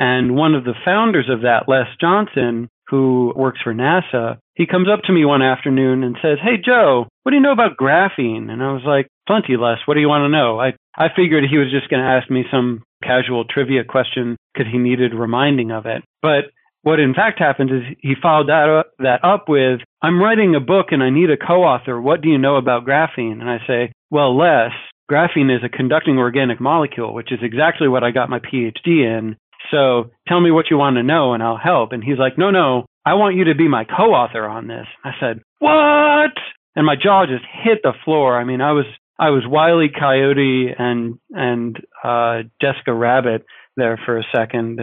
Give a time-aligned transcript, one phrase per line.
[0.00, 4.88] And one of the founders of that, Les Johnson, who works for NASA, he comes
[4.92, 8.50] up to me one afternoon and says, Hey, Joe, what do you know about graphene?
[8.50, 9.78] And I was like, Plenty, Les.
[9.84, 10.58] What do you want to know?
[10.58, 14.72] I, I figured he was just going to ask me some casual trivia question because
[14.72, 16.02] he needed reminding of it.
[16.22, 16.50] But
[16.82, 20.60] what in fact happened is he followed that up, that up with, I'm writing a
[20.60, 22.00] book and I need a co-author.
[22.00, 23.40] What do you know about graphene?
[23.40, 24.70] And I say, well, Les,
[25.10, 29.36] graphene is a conducting organic molecule, which is exactly what I got my PhD in.
[29.70, 31.92] So tell me what you want to know and I'll help.
[31.92, 34.86] And he's like, no, no, I want you to be my co-author on this.
[35.04, 36.32] I said, what?
[36.74, 38.38] And my jaw just hit the floor.
[38.38, 38.84] I mean, I was,
[39.18, 43.44] I was Wiley Coyote and, and, uh, Jessica Rabbit
[43.76, 44.80] there for a second.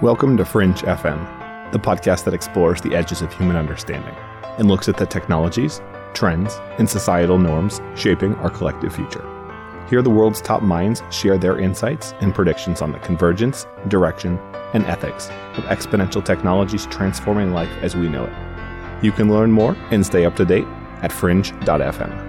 [0.00, 4.14] Welcome to Fringe FM, the podcast that explores the edges of human understanding
[4.58, 5.82] and looks at the technologies,
[6.14, 9.39] trends, and societal norms shaping our collective future.
[9.90, 14.38] Here, the world's top minds share their insights and predictions on the convergence, direction,
[14.72, 19.04] and ethics of exponential technologies transforming life as we know it.
[19.04, 20.66] You can learn more and stay up to date
[21.02, 22.28] at fringe.fm.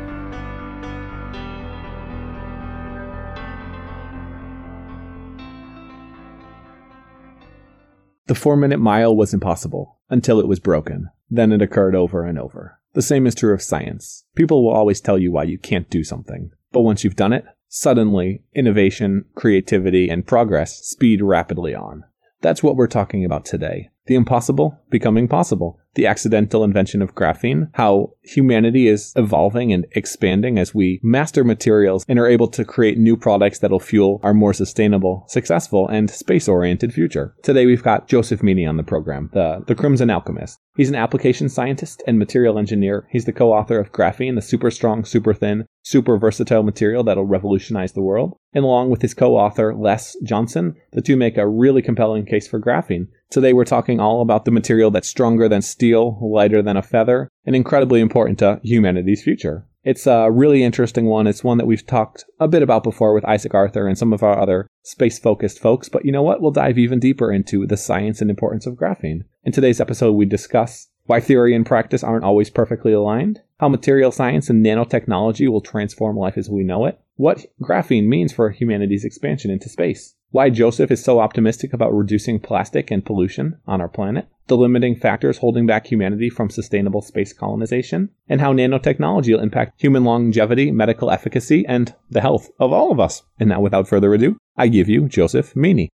[8.25, 11.11] The four minute mile was impossible until it was broken.
[11.29, 12.79] Then it occurred over and over.
[12.93, 14.25] The same is true of science.
[14.33, 16.53] People will always tell you why you can't do something.
[16.71, 22.03] But once you've done it, suddenly innovation, creativity, and progress speed rapidly on.
[22.41, 23.89] That's what we're talking about today.
[24.11, 25.79] The impossible becoming possible.
[25.93, 32.03] The accidental invention of graphene, how humanity is evolving and expanding as we master materials
[32.09, 36.49] and are able to create new products that'll fuel our more sustainable, successful, and space
[36.49, 37.33] oriented future.
[37.41, 40.57] Today we've got Joseph Meany on the program, the, the Crimson Alkemist.
[40.75, 43.07] He's an application scientist and material engineer.
[43.11, 47.25] He's the co author of Graphene, the super strong, super thin, super versatile material that'll
[47.25, 48.37] revolutionize the world.
[48.53, 52.47] And along with his co author, Les Johnson, the two make a really compelling case
[52.47, 53.07] for graphene.
[53.31, 57.29] Today we're talking all about the material that's stronger than steel, lighter than a feather,
[57.45, 59.65] and incredibly important to humanity's future.
[59.85, 61.27] It's a really interesting one.
[61.27, 64.21] It's one that we've talked a bit about before with Isaac Arthur and some of
[64.21, 65.87] our other space focused folks.
[65.87, 66.41] But you know what?
[66.41, 69.21] We'll dive even deeper into the science and importance of graphene.
[69.45, 74.11] In today's episode, we discuss why theory and practice aren't always perfectly aligned, how material
[74.11, 79.05] science and nanotechnology will transform life as we know it, what graphene means for humanity's
[79.05, 83.89] expansion into space, why Joseph is so optimistic about reducing plastic and pollution on our
[83.89, 89.43] planet, the limiting factors holding back humanity from sustainable space colonization, and how nanotechnology will
[89.43, 93.21] impact human longevity, medical efficacy, and the health of all of us.
[93.39, 95.89] And now, without further ado, I give you Joseph Meany.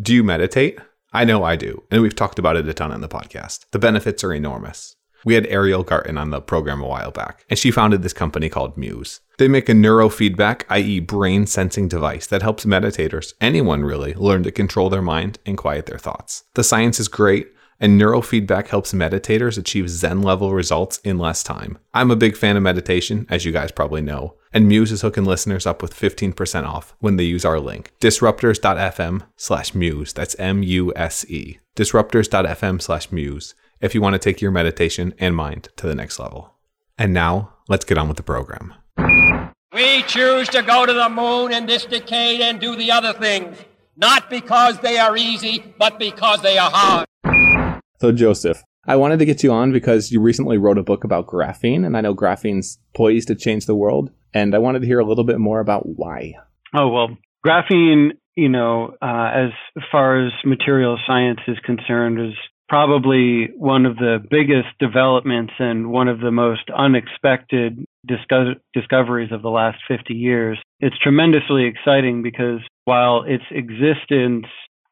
[0.00, 0.78] Do you meditate?
[1.12, 3.64] I know I do, and we've talked about it a ton on the podcast.
[3.72, 4.94] The benefits are enormous.
[5.28, 8.48] We had Ariel Garten on the program a while back, and she founded this company
[8.48, 9.20] called Muse.
[9.36, 14.50] They make a neurofeedback, i.e., brain sensing device that helps meditators, anyone really, learn to
[14.50, 16.44] control their mind and quiet their thoughts.
[16.54, 21.76] The science is great, and neurofeedback helps meditators achieve Zen level results in less time.
[21.92, 25.26] I'm a big fan of meditation, as you guys probably know, and Muse is hooking
[25.26, 30.14] listeners up with 15% off when they use our link, disruptors.fm slash muse.
[30.14, 31.58] That's M U S E.
[31.76, 36.18] Disruptors.fm slash muse if you want to take your meditation and mind to the next
[36.18, 36.54] level.
[36.98, 38.74] And now, let's get on with the program.
[39.72, 43.56] We choose to go to the moon in this decade and do the other things,
[43.96, 47.06] not because they are easy, but because they are hard.
[48.00, 51.26] So, Joseph, I wanted to get you on because you recently wrote a book about
[51.26, 54.10] graphene, and I know graphene's poised to change the world.
[54.32, 56.34] And I wanted to hear a little bit more about why.
[56.74, 62.34] Oh, well, graphene, you know, uh, as far as material science is concerned, is
[62.68, 69.42] probably one of the biggest developments and one of the most unexpected disco- discoveries of
[69.42, 70.58] the last 50 years.
[70.80, 74.46] It's tremendously exciting because while its existence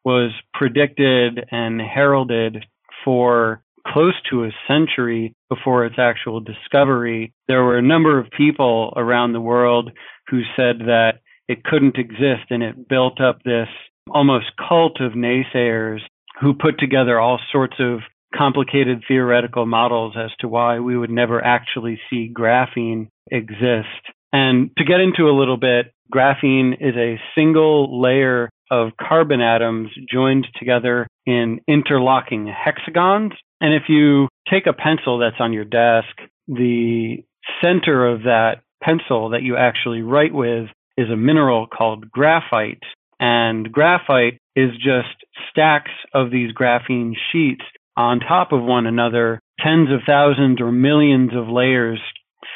[0.05, 2.65] was predicted and heralded
[3.05, 8.93] for close to a century before its actual discovery, there were a number of people
[8.97, 9.91] around the world
[10.29, 13.69] who said that it couldn't exist and it built up this
[14.11, 16.01] almost cult of naysayers
[16.41, 18.01] who put together all sorts of
[18.35, 23.89] complicated theoretical models as to why we would never actually see graphene exist.
[24.33, 29.91] And to get into a little bit, graphene is a single layer of carbon atoms
[30.13, 33.33] joined together in interlocking hexagons.
[33.61, 36.09] And if you take a pencil that's on your desk,
[36.49, 37.25] the
[37.63, 42.83] center of that pencil that you actually write with is a mineral called graphite.
[43.19, 47.65] And graphite is just stacks of these graphene sheets
[47.97, 52.01] on top of one another, tens of thousands or millions of layers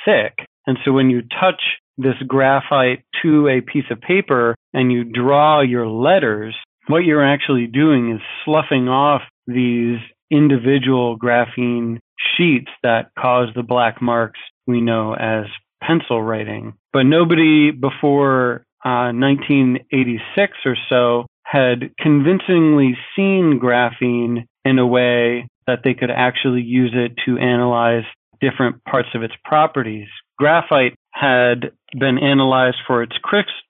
[0.05, 0.47] thick.
[0.67, 1.63] And so when you touch
[1.97, 6.55] this graphite to a piece of paper and you draw your letters,
[6.87, 9.99] what you're actually doing is sloughing off these
[10.31, 11.99] individual graphene
[12.37, 15.47] sheets that cause the black marks we know as
[15.83, 16.75] pencil writing.
[16.93, 25.81] But nobody before uh, 1986 or so had convincingly seen graphene in a way that
[25.85, 28.05] they could actually use it to analyze
[28.41, 30.09] different parts of its properties.
[30.39, 33.13] Graphite had been analyzed for its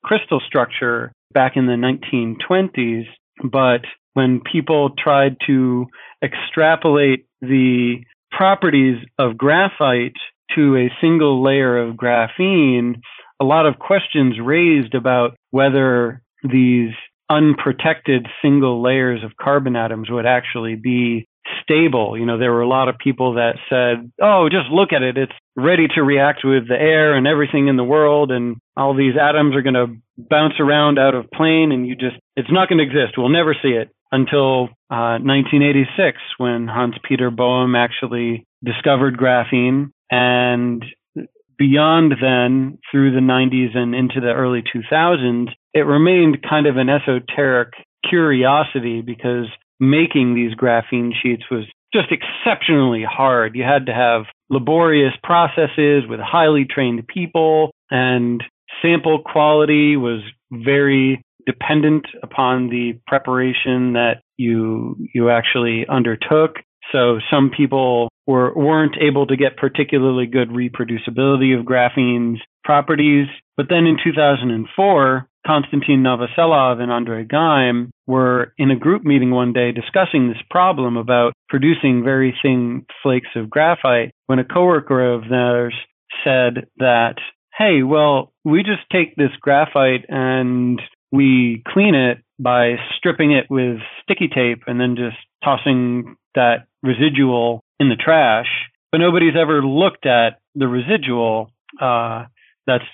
[0.05, 3.07] crystal structure back in the 1920s,
[3.51, 3.81] but
[4.15, 5.87] when people tried to
[6.23, 7.97] extrapolate the
[8.31, 10.17] properties of graphite
[10.57, 13.01] to a single layer of graphene,
[13.41, 16.91] a lot of questions raised about whether these
[17.31, 21.27] unprotected single layers of carbon atoms would actually be
[21.63, 22.19] stable.
[22.19, 25.17] You know, there were a lot of people that said, oh, just look at it.
[25.17, 29.15] It's ready to react with the air and everything in the world, and all these
[29.21, 32.79] atoms are going to bounce around out of plane, and you just, it's not going
[32.79, 33.17] to exist.
[33.17, 39.91] We'll never see it until uh, 1986 when Hans Peter Boehm actually discovered graphene.
[40.11, 40.85] And
[41.59, 46.89] beyond then, through the 90s and into the early 2000s, it remained kind of an
[46.89, 47.73] esoteric
[48.09, 49.47] curiosity because
[49.79, 53.57] making these graphene sheets was just exceptionally hard.
[53.57, 58.43] You had to have laborious processes with highly trained people, and
[58.83, 60.21] sample quality was
[60.51, 66.57] very dependent upon the preparation that you you actually undertook.
[66.93, 73.27] So some people were weren't able to get particularly good reproducibility of graphene's properties.
[73.57, 79.53] But then in 2004, Konstantin Novoselov and Andre Geim were in a group meeting one
[79.53, 85.29] day discussing this problem about producing very thin flakes of graphite when a coworker of
[85.29, 85.75] theirs
[86.25, 87.15] said that,
[87.57, 93.79] hey, well, we just take this graphite and we clean it by stripping it with
[94.03, 98.49] sticky tape and then just tossing that residual in the trash.
[98.93, 101.51] But nobody's ever looked at the residual
[101.81, 102.25] uh,
[102.67, 102.85] that's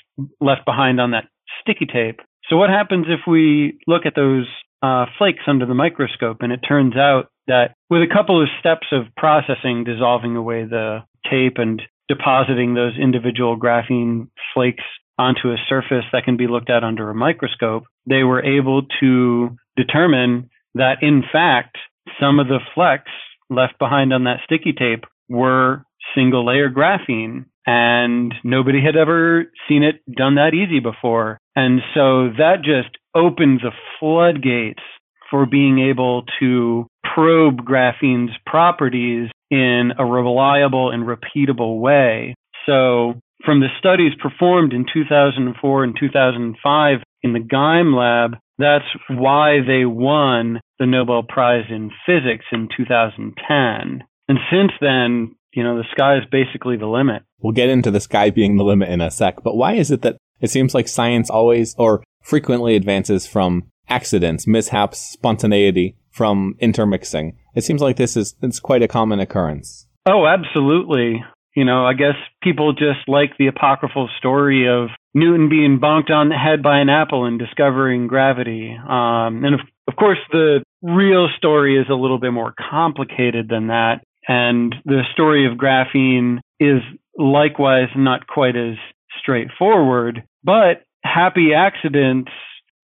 [0.40, 1.24] left behind on that
[1.60, 2.20] sticky tape.
[2.48, 4.46] So what happens if we look at those
[4.82, 8.88] uh, flakes under the microscope and it turns out that with a couple of steps
[8.92, 11.00] of processing, dissolving away the
[11.30, 14.84] tape and depositing those individual graphene flakes
[15.18, 19.56] onto a surface that can be looked at under a microscope, they were able to
[19.76, 21.76] determine that in fact,
[22.20, 23.10] some of the flecks
[23.50, 25.84] left behind on that sticky tape were
[26.14, 31.38] single layer graphene and nobody had ever seen it done that easy before.
[31.56, 34.82] And so that just opened the floodgates
[35.30, 42.34] for being able to probe graphene's properties in a reliable and repeatable way.
[42.66, 43.14] So
[43.44, 49.84] from the studies performed in 2004 and 2005 in the Geim lab, that's why they
[49.84, 54.04] won the Nobel Prize in Physics in 2010.
[54.28, 57.22] And since then, you know, the sky is basically the limit.
[57.40, 60.02] We'll get into the sky being the limit in a sec, but why is it
[60.02, 67.38] that it seems like science always or frequently advances from accidents, mishaps, spontaneity, from intermixing?
[67.54, 69.86] It seems like this is it's quite a common occurrence.
[70.06, 71.24] Oh, absolutely.
[71.54, 76.28] You know, I guess people just like the apocryphal story of Newton being bonked on
[76.28, 78.76] the head by an apple and discovering gravity.
[78.76, 83.68] Um, and of, of course, the real story is a little bit more complicated than
[83.68, 84.02] that.
[84.28, 86.82] And the story of graphene is
[87.16, 88.76] likewise not quite as
[89.18, 92.30] straightforward, but happy accidents,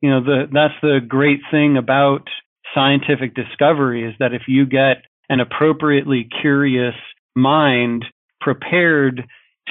[0.00, 2.28] you know, the, that's the great thing about
[2.74, 6.94] scientific discovery is that if you get an appropriately curious
[7.36, 8.06] mind
[8.40, 9.22] prepared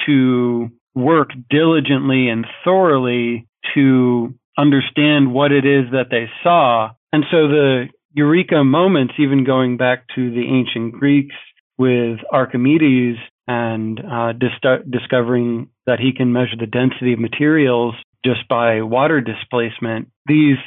[0.06, 6.90] to work diligently and thoroughly to understand what it is that they saw.
[7.12, 11.34] And so the eureka moments, even going back to the ancient Greeks
[11.78, 13.16] with Archimedes
[13.48, 17.94] and uh, dis- discovering that he can measure the density of materials
[18.24, 20.08] just by water displacement.
[20.26, 20.58] These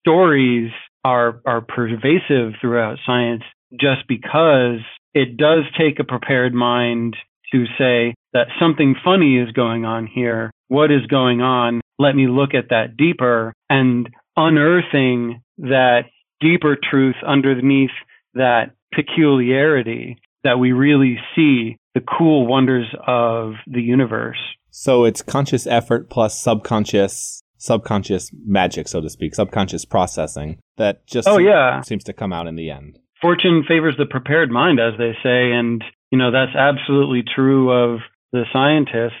[0.00, 0.70] stories
[1.04, 4.80] are are pervasive throughout science just because
[5.14, 7.16] it does take a prepared mind
[7.52, 10.50] to say that something funny is going on here.
[10.68, 11.80] What is going on?
[11.98, 16.02] Let me look at that deeper and unearthing that
[16.40, 17.90] deeper truth underneath
[18.34, 24.38] that peculiarity that we really see the cool wonders of the universe.
[24.70, 31.28] So it's conscious effort plus subconscious subconscious magic, so to speak, subconscious processing that just
[31.28, 31.80] oh, seems, yeah.
[31.82, 32.98] seems to come out in the end.
[33.20, 38.00] Fortune favors the prepared mind, as they say, and you know that's absolutely true of
[38.32, 39.14] the scientists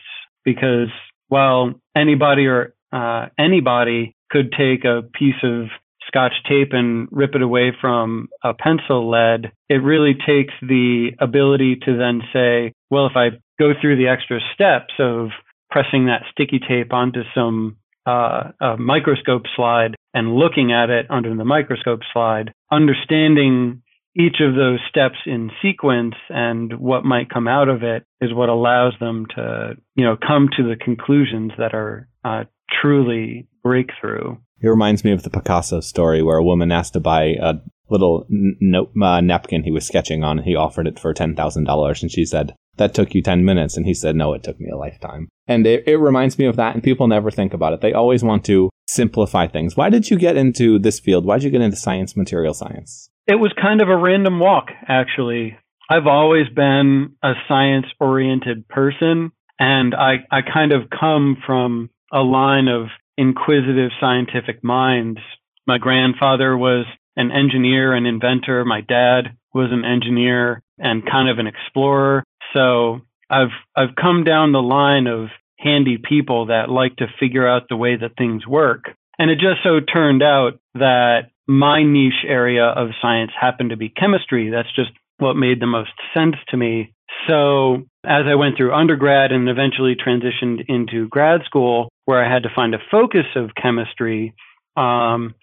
[0.44, 0.88] because
[1.28, 5.66] while anybody or uh, anybody could take a piece of
[6.10, 9.52] scotch tape and rip it away from a pencil lead.
[9.68, 14.40] It really takes the ability to then say, well, if I go through the extra
[14.54, 15.28] steps of
[15.70, 17.76] pressing that sticky tape onto some
[18.06, 23.82] uh, microscope slide and looking at it under the microscope slide, understanding
[24.16, 28.48] each of those steps in sequence and what might come out of it is what
[28.48, 32.44] allows them to, you know, come to the conclusions that are uh,
[32.80, 34.36] truly breakthrough.
[34.60, 37.54] It reminds me of the Picasso story where a woman asked to buy a
[37.88, 40.38] little note, uh, napkin he was sketching on.
[40.38, 43.76] And he offered it for $10,000 and she said, that took you 10 minutes.
[43.76, 45.28] And he said, no, it took me a lifetime.
[45.46, 46.74] And it, it reminds me of that.
[46.74, 47.80] And people never think about it.
[47.80, 49.76] They always want to simplify things.
[49.76, 51.24] Why did you get into this field?
[51.24, 53.10] Why did you get into science, material science?
[53.30, 55.56] It was kind of a random walk, actually.
[55.88, 62.22] I've always been a science oriented person, and I, I kind of come from a
[62.22, 65.20] line of inquisitive scientific minds.
[65.64, 68.64] My grandfather was an engineer and inventor.
[68.64, 72.24] My dad was an engineer and kind of an explorer.
[72.52, 77.68] So I've I've come down the line of handy people that like to figure out
[77.68, 78.86] the way that things work.
[79.20, 83.88] And it just so turned out that my niche area of science happened to be
[83.88, 84.50] chemistry.
[84.50, 86.94] That's just what made the most sense to me.
[87.28, 92.44] So as I went through undergrad and eventually transitioned into grad school, where I had
[92.44, 94.34] to find a focus of chemistry,
[94.76, 95.34] um,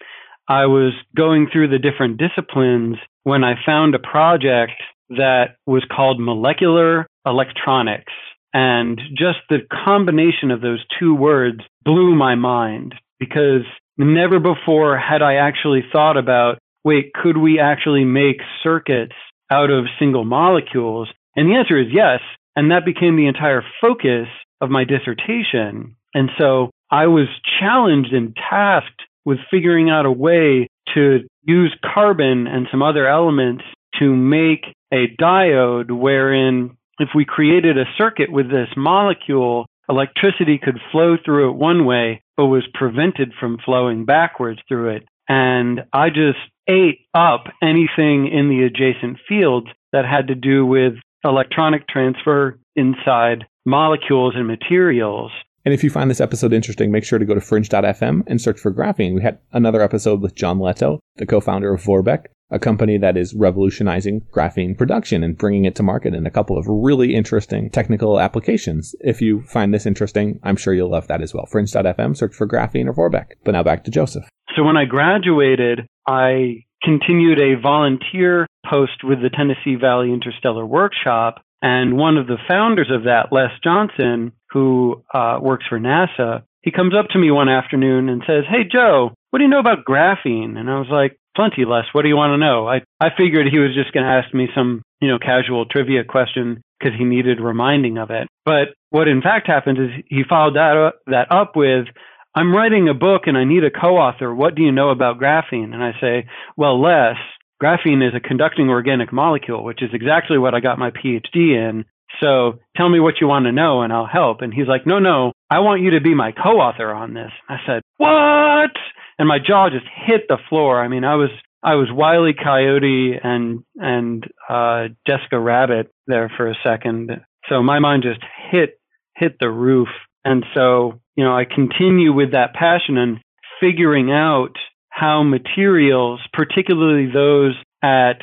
[0.48, 6.20] I was going through the different disciplines when I found a project that was called
[6.20, 8.12] molecular electronics.
[8.54, 13.64] And just the combination of those two words blew my mind because
[13.98, 19.16] Never before had I actually thought about, wait, could we actually make circuits
[19.50, 21.08] out of single molecules?
[21.34, 22.20] And the answer is yes.
[22.54, 24.28] And that became the entire focus
[24.60, 25.96] of my dissertation.
[26.14, 27.26] And so I was
[27.60, 33.64] challenged and tasked with figuring out a way to use carbon and some other elements
[33.98, 40.78] to make a diode wherein if we created a circuit with this molecule, electricity could
[40.92, 45.08] flow through it one way, but was prevented from flowing backwards through it.
[45.28, 50.94] And I just ate up anything in the adjacent fields that had to do with
[51.24, 55.32] electronic transfer inside molecules and materials.
[55.64, 58.58] And if you find this episode interesting, make sure to go to fringe.fm and search
[58.58, 59.14] for graphene.
[59.14, 63.16] We had another episode with John Lettow, the co founder of Vorbeck, a company that
[63.16, 67.70] is revolutionizing graphene production and bringing it to market in a couple of really interesting
[67.70, 68.94] technical applications.
[69.00, 71.46] If you find this interesting, I'm sure you'll love that as well.
[71.46, 73.32] Fringe.fm, search for graphene or Vorbeck.
[73.44, 74.24] But now back to Joseph.
[74.56, 81.42] So when I graduated, I continued a volunteer post with the Tennessee Valley Interstellar Workshop.
[81.60, 86.70] And one of the founders of that, Les Johnson, who uh, works for NASA, he
[86.70, 89.84] comes up to me one afternoon and says, Hey, Joe, what do you know about
[89.84, 90.56] graphene?
[90.56, 91.84] And I was like, plenty Les.
[91.92, 92.66] What do you want to know?
[92.66, 96.02] I, I figured he was just going to ask me some, you know, casual trivia
[96.02, 98.26] question because he needed reminding of it.
[98.44, 101.86] But what in fact happened is he followed that up, that up with,
[102.34, 104.34] I'm writing a book and I need a co-author.
[104.34, 105.72] What do you know about graphene?
[105.74, 106.26] And I say,
[106.56, 107.14] well, Les,
[107.62, 111.84] graphene is a conducting organic molecule, which is exactly what I got my PhD in.
[112.20, 114.40] So tell me what you want to know and I'll help.
[114.40, 117.30] And he's like, no, no, I want you to be my co-author on this.
[117.48, 118.72] I said, what?
[119.18, 120.80] And my jaw just hit the floor.
[120.80, 121.30] I mean, I was
[121.62, 127.10] I was Wiley Coyote and and uh, Jessica Rabbit there for a second.
[127.48, 128.20] So my mind just
[128.50, 128.80] hit
[129.16, 129.88] hit the roof.
[130.24, 133.18] And so you know, I continue with that passion and
[133.60, 134.56] figuring out
[134.88, 138.20] how materials, particularly those at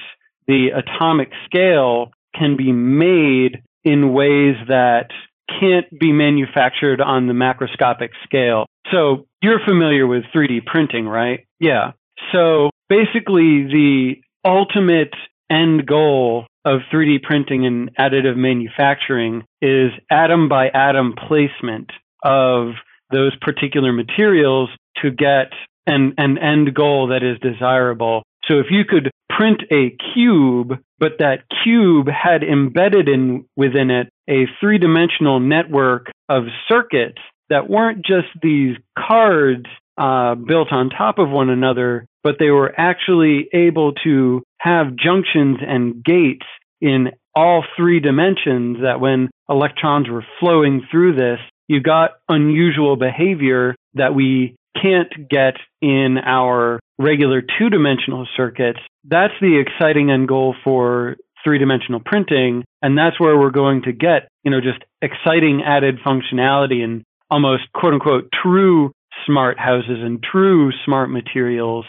[0.47, 5.09] the atomic scale, can be made in ways that
[5.47, 8.65] can't be manufactured on the macroscopic scale.
[8.91, 11.45] So you're familiar with 3D printing, right?
[11.59, 11.91] Yeah.
[12.31, 15.13] So basically, the ultimate
[15.49, 21.91] end goal of 3D printing and additive manufacturing is atom by atom placement
[22.23, 22.69] of
[23.11, 24.69] those particular materials
[25.03, 25.51] to get
[25.85, 28.23] an, an end goal that is desirable.
[28.47, 34.09] So if you could print a cube, but that cube had embedded in within it
[34.29, 39.65] a three dimensional network of circuits that weren't just these cards
[39.97, 45.57] uh, built on top of one another, but they were actually able to have junctions
[45.65, 46.45] and gates
[46.81, 53.75] in all three dimensions that when electrons were flowing through this, you got unusual behavior
[53.93, 58.79] that we can't get in our regular two dimensional circuits.
[59.03, 62.65] That's the exciting end goal for three dimensional printing.
[62.81, 67.71] And that's where we're going to get, you know, just exciting added functionality and almost
[67.73, 68.91] quote unquote true
[69.25, 71.85] smart houses and true smart materials.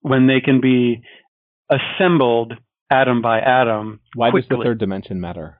[0.00, 1.02] when they can be
[1.68, 2.54] assembled
[2.90, 4.00] atom by atom.
[4.14, 4.48] Why quickly.
[4.48, 5.58] does the third dimension matter?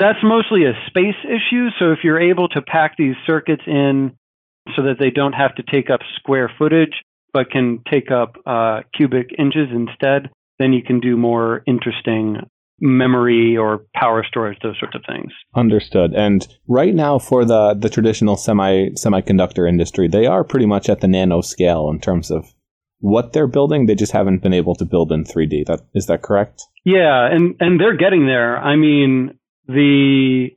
[0.00, 1.68] That's mostly a space issue.
[1.78, 4.16] So if you're able to pack these circuits in
[4.74, 7.02] so that they don't have to take up square footage,
[7.32, 12.38] but can take up uh, cubic inches instead, then you can do more interesting
[12.82, 15.32] memory or power storage, those sorts of things.
[15.54, 16.12] Understood.
[16.14, 21.00] And right now, for the the traditional semi semiconductor industry, they are pretty much at
[21.00, 22.52] the nano scale in terms of
[22.98, 23.86] what they're building.
[23.86, 25.66] They just haven't been able to build in 3D.
[25.66, 26.64] That is that correct?
[26.84, 28.58] Yeah, and and they're getting there.
[28.58, 30.48] I mean, the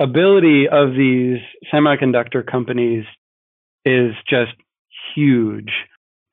[0.00, 1.38] ability of these
[1.72, 3.04] semiconductor companies
[3.84, 4.52] is just
[5.14, 5.70] huge.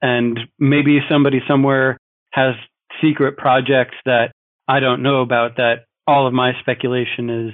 [0.02, 1.98] And maybe somebody somewhere
[2.32, 2.54] has
[3.02, 4.32] secret projects that
[4.68, 7.54] I don't know about that all of my speculation is,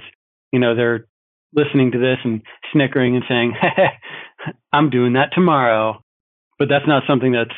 [0.52, 1.06] you know, they're
[1.54, 2.42] listening to this and
[2.72, 6.02] snickering and saying, hey, I'm doing that tomorrow.
[6.58, 7.56] But that's not something that's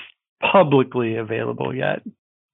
[0.52, 2.02] publicly available yet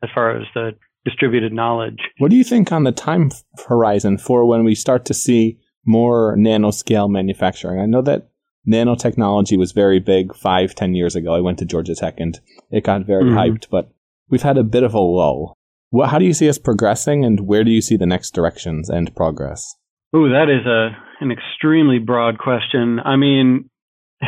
[0.03, 0.73] as far as the
[1.05, 1.99] distributed knowledge.
[2.19, 3.31] What do you think on the time
[3.67, 7.81] horizon for when we start to see more nanoscale manufacturing?
[7.81, 8.29] I know that
[8.69, 11.35] nanotechnology was very big five, ten years ago.
[11.35, 12.39] I went to Georgia Tech and
[12.71, 13.39] it got very mm-hmm.
[13.39, 13.91] hyped, but
[14.29, 15.57] we've had a bit of a lull.
[15.91, 18.89] What, how do you see us progressing, and where do you see the next directions
[18.89, 19.77] and progress?
[20.13, 23.01] Oh, that is a an extremely broad question.
[23.05, 23.71] I mean,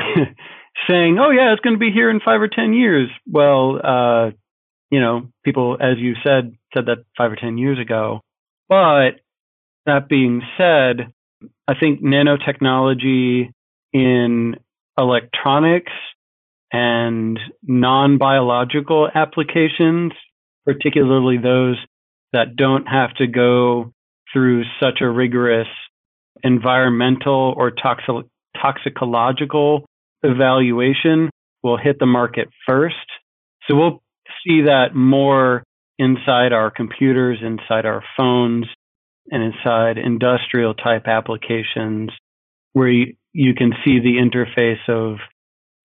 [0.88, 4.30] saying, "Oh yeah, it's going to be here in five or ten years." Well, uh,
[4.90, 8.20] you know, people, as you said, said that five or ten years ago.
[8.68, 9.20] But
[9.86, 11.12] that being said,
[11.66, 13.52] I think nanotechnology
[13.92, 14.56] in
[14.98, 15.92] electronics
[16.72, 20.12] and non biological applications,
[20.64, 21.76] particularly those
[22.32, 23.92] that don't have to go
[24.32, 25.68] through such a rigorous
[26.42, 28.26] environmental or toxic-
[28.60, 29.84] toxicological
[30.22, 31.30] evaluation,
[31.62, 32.96] will hit the market first.
[33.66, 34.02] So we'll
[34.44, 35.62] see that more
[35.98, 38.66] inside our computers, inside our phones,
[39.30, 42.10] and inside industrial type applications
[42.72, 45.18] where you, you can see the interface of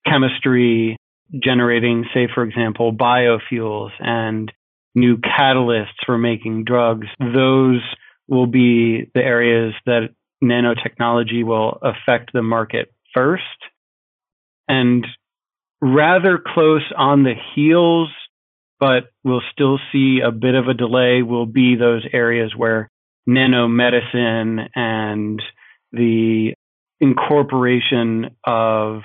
[0.06, 0.98] chemistry
[1.44, 4.52] generating, say, for example, biofuels and
[4.98, 7.08] new catalysts for making drugs.
[7.20, 7.82] Those
[8.28, 10.10] will be the areas that
[10.44, 13.44] nanotechnology will affect the market first.
[14.68, 15.06] And
[15.80, 18.10] rather close on the heels,
[18.80, 22.90] but we'll still see a bit of a delay, will be those areas where
[23.30, 25.42] nanomedicine and
[25.92, 26.54] the
[27.00, 29.02] incorporation of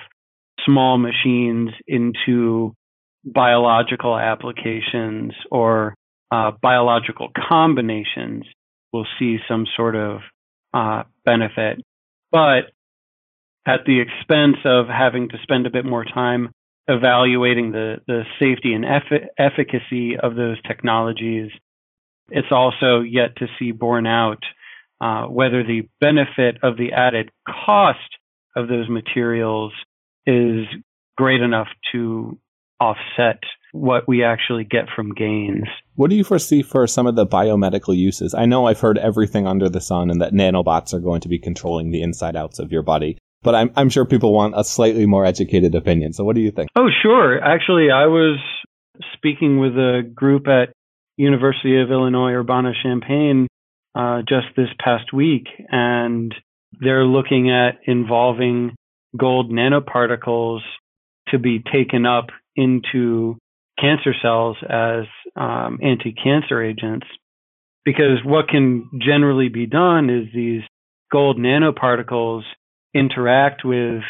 [0.65, 2.75] small machines into
[3.25, 5.95] biological applications or
[6.31, 8.43] uh, biological combinations
[8.91, 10.19] will see some sort of
[10.73, 11.81] uh, benefit.
[12.31, 12.71] But
[13.65, 16.51] at the expense of having to spend a bit more time
[16.87, 21.49] evaluating the, the safety and eff- efficacy of those technologies,
[22.29, 24.43] it's also yet to see borne out
[24.99, 27.99] uh, whether the benefit of the added cost
[28.55, 29.71] of those materials
[30.25, 30.65] is
[31.17, 32.37] great enough to
[32.83, 33.39] offset
[33.71, 35.67] what we actually get from gains.
[35.95, 38.33] What do you foresee for some of the biomedical uses?
[38.33, 41.39] I know I've heard everything under the sun and that nanobots are going to be
[41.39, 45.05] controlling the inside outs of your body, but I'm, I'm sure people want a slightly
[45.05, 46.13] more educated opinion.
[46.13, 46.69] So what do you think?
[46.75, 47.43] Oh, sure.
[47.43, 48.37] Actually, I was
[49.13, 50.73] speaking with a group at
[51.17, 53.47] University of Illinois Urbana-Champaign
[53.95, 56.33] uh, just this past week, and
[56.79, 58.75] they're looking at involving
[59.17, 60.61] gold nanoparticles
[61.29, 63.37] to be taken up into
[63.79, 67.07] cancer cells as um, anti-cancer agents.
[67.85, 70.61] Because what can generally be done is these
[71.11, 72.43] gold nanoparticles
[72.93, 74.01] interact with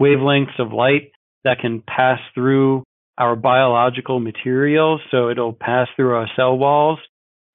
[0.00, 1.10] wavelengths of light
[1.44, 2.84] that can pass through
[3.16, 5.00] our biological materials.
[5.10, 7.00] So it'll pass through our cell walls.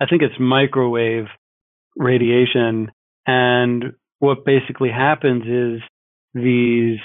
[0.01, 1.27] I think it's microwave
[1.95, 2.91] radiation.
[3.25, 5.81] And what basically happens is
[6.33, 6.99] these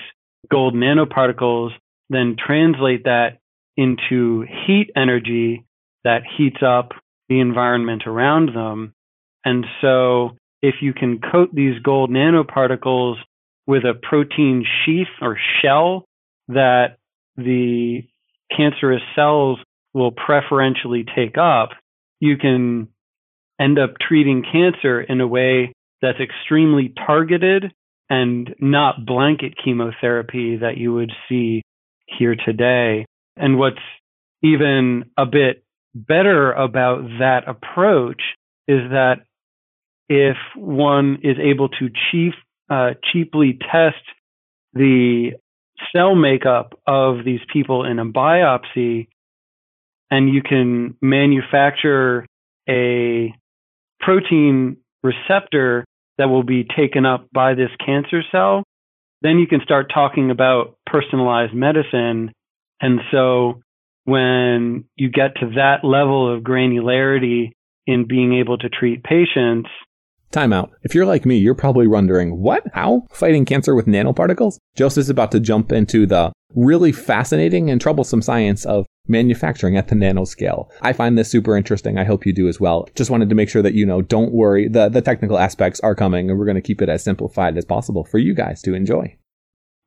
[0.50, 1.70] gold nanoparticles
[2.10, 3.38] then translate that
[3.76, 5.64] into heat energy
[6.04, 6.92] that heats up
[7.28, 8.94] the environment around them.
[9.44, 13.16] And so if you can coat these gold nanoparticles
[13.66, 16.04] with a protein sheath or shell
[16.48, 16.96] that
[17.36, 18.02] the
[18.56, 19.58] cancerous cells
[19.94, 21.70] will preferentially take up,
[22.20, 22.88] you can
[23.60, 27.72] end up treating cancer in a way that's extremely targeted
[28.10, 31.62] and not blanket chemotherapy that you would see
[32.18, 33.06] here today.
[33.36, 33.76] And what's
[34.42, 38.20] even a bit better about that approach
[38.66, 39.16] is that
[40.08, 42.34] if one is able to chief,
[42.70, 43.96] uh, cheaply test
[44.74, 45.32] the
[45.94, 49.08] cell makeup of these people in a biopsy,
[50.10, 52.26] and you can manufacture
[52.68, 53.34] a
[54.00, 55.84] protein receptor
[56.18, 58.64] that will be taken up by this cancer cell,
[59.22, 62.32] then you can start talking about personalized medicine.
[62.80, 63.60] And so
[64.04, 67.52] when you get to that level of granularity
[67.86, 69.68] in being able to treat patients,
[70.30, 70.72] Time out.
[70.82, 72.62] If you're like me, you're probably wondering, what?
[72.74, 73.06] How?
[73.10, 74.58] Fighting cancer with nanoparticles?
[74.76, 79.94] Joseph's about to jump into the really fascinating and troublesome science of manufacturing at the
[79.94, 80.68] nanoscale.
[80.82, 81.98] I find this super interesting.
[81.98, 82.88] I hope you do as well.
[82.94, 84.68] Just wanted to make sure that you know, don't worry.
[84.68, 87.64] The, the technical aspects are coming and we're going to keep it as simplified as
[87.64, 89.16] possible for you guys to enjoy.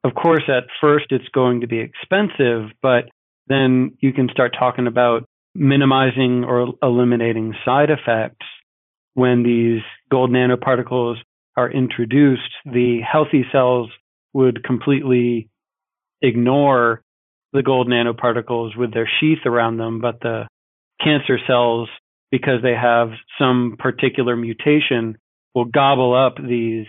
[0.03, 3.05] Of course, at first it's going to be expensive, but
[3.47, 8.45] then you can start talking about minimizing or eliminating side effects
[9.13, 11.15] when these gold nanoparticles
[11.57, 13.89] are introduced, the healthy cells
[14.33, 15.49] would completely
[16.21, 17.01] ignore
[17.53, 20.47] the gold nanoparticles with their sheath around them, but the
[21.03, 21.89] cancer cells,
[22.31, 23.09] because they have
[23.39, 25.17] some particular mutation,
[25.53, 26.87] will gobble up these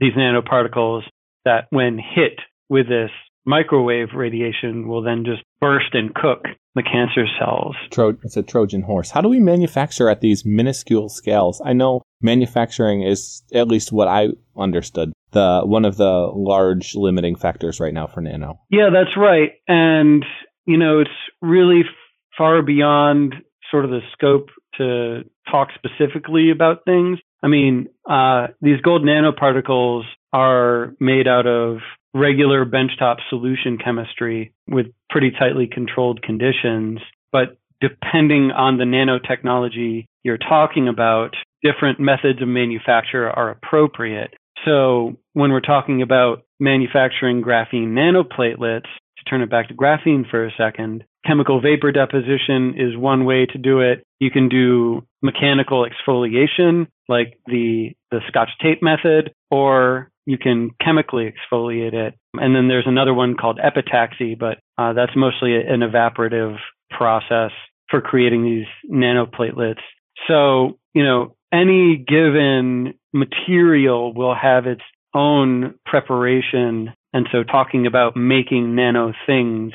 [0.00, 1.02] these nanoparticles
[1.44, 2.38] that when hit
[2.70, 3.10] with this
[3.44, 7.74] microwave radiation will then just burst and cook the cancer cells.
[7.90, 9.10] Tro- it's a Trojan horse.
[9.10, 11.60] How do we manufacture at these minuscule scales?
[11.64, 17.36] I know manufacturing is at least what I understood the one of the large limiting
[17.36, 18.60] factors right now for nano.
[18.70, 19.52] Yeah, that's right.
[19.68, 20.24] And
[20.66, 21.82] you know, it's really
[22.36, 23.34] far beyond
[23.70, 27.18] sort of the scope to talk specifically about things.
[27.42, 31.78] I mean, uh, these gold nanoparticles are made out of
[32.14, 37.00] regular benchtop solution chemistry with pretty tightly controlled conditions.
[37.32, 44.34] But depending on the nanotechnology you're talking about, different methods of manufacture are appropriate.
[44.64, 50.46] So when we're talking about manufacturing graphene nanoplatelets, to turn it back to graphene for
[50.46, 54.04] a second, chemical vapor deposition is one way to do it.
[54.18, 61.30] You can do mechanical exfoliation, like the, the scotch tape method, or you can chemically
[61.30, 62.14] exfoliate it.
[62.34, 66.56] And then there's another one called epitaxy, but uh, that's mostly an evaporative
[66.90, 67.50] process
[67.90, 69.80] for creating these nanoplatelets.
[70.28, 74.82] So, you know, any given material will have its
[75.14, 76.92] own preparation.
[77.12, 79.72] And so talking about making nano things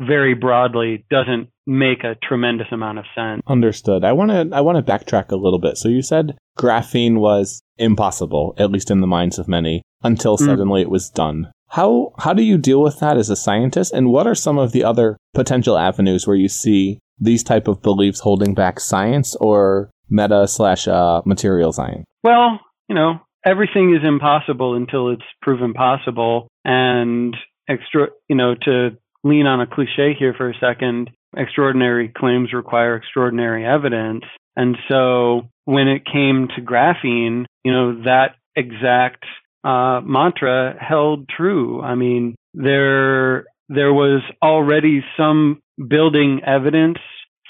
[0.00, 3.42] very broadly doesn't make a tremendous amount of sense.
[3.46, 4.04] Understood.
[4.04, 5.76] I want to I want to backtrack a little bit.
[5.78, 10.44] So you said graphene was impossible, at least in the minds of many, until mm.
[10.44, 11.50] suddenly it was done.
[11.68, 14.72] How how do you deal with that as a scientist and what are some of
[14.72, 19.90] the other potential avenues where you see these type of beliefs holding back science or
[20.10, 22.04] meta slash uh, material science?
[22.22, 26.48] Well, you know, everything is impossible until it's proven possible.
[26.64, 27.36] And
[27.68, 32.96] extra, you know, to lean on a cliche here for a second, extraordinary claims require
[32.96, 34.24] extraordinary evidence.
[34.56, 39.24] And so when it came to graphene, you know, that exact
[39.64, 41.80] uh, mantra held true.
[41.82, 46.98] I mean, there there was already some building evidence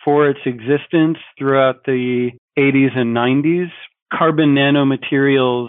[0.08, 3.68] for its existence throughout the 80s and 90s.
[4.10, 5.68] Carbon nanomaterials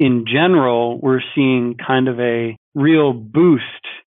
[0.00, 3.62] in general, we're seeing kind of a real boost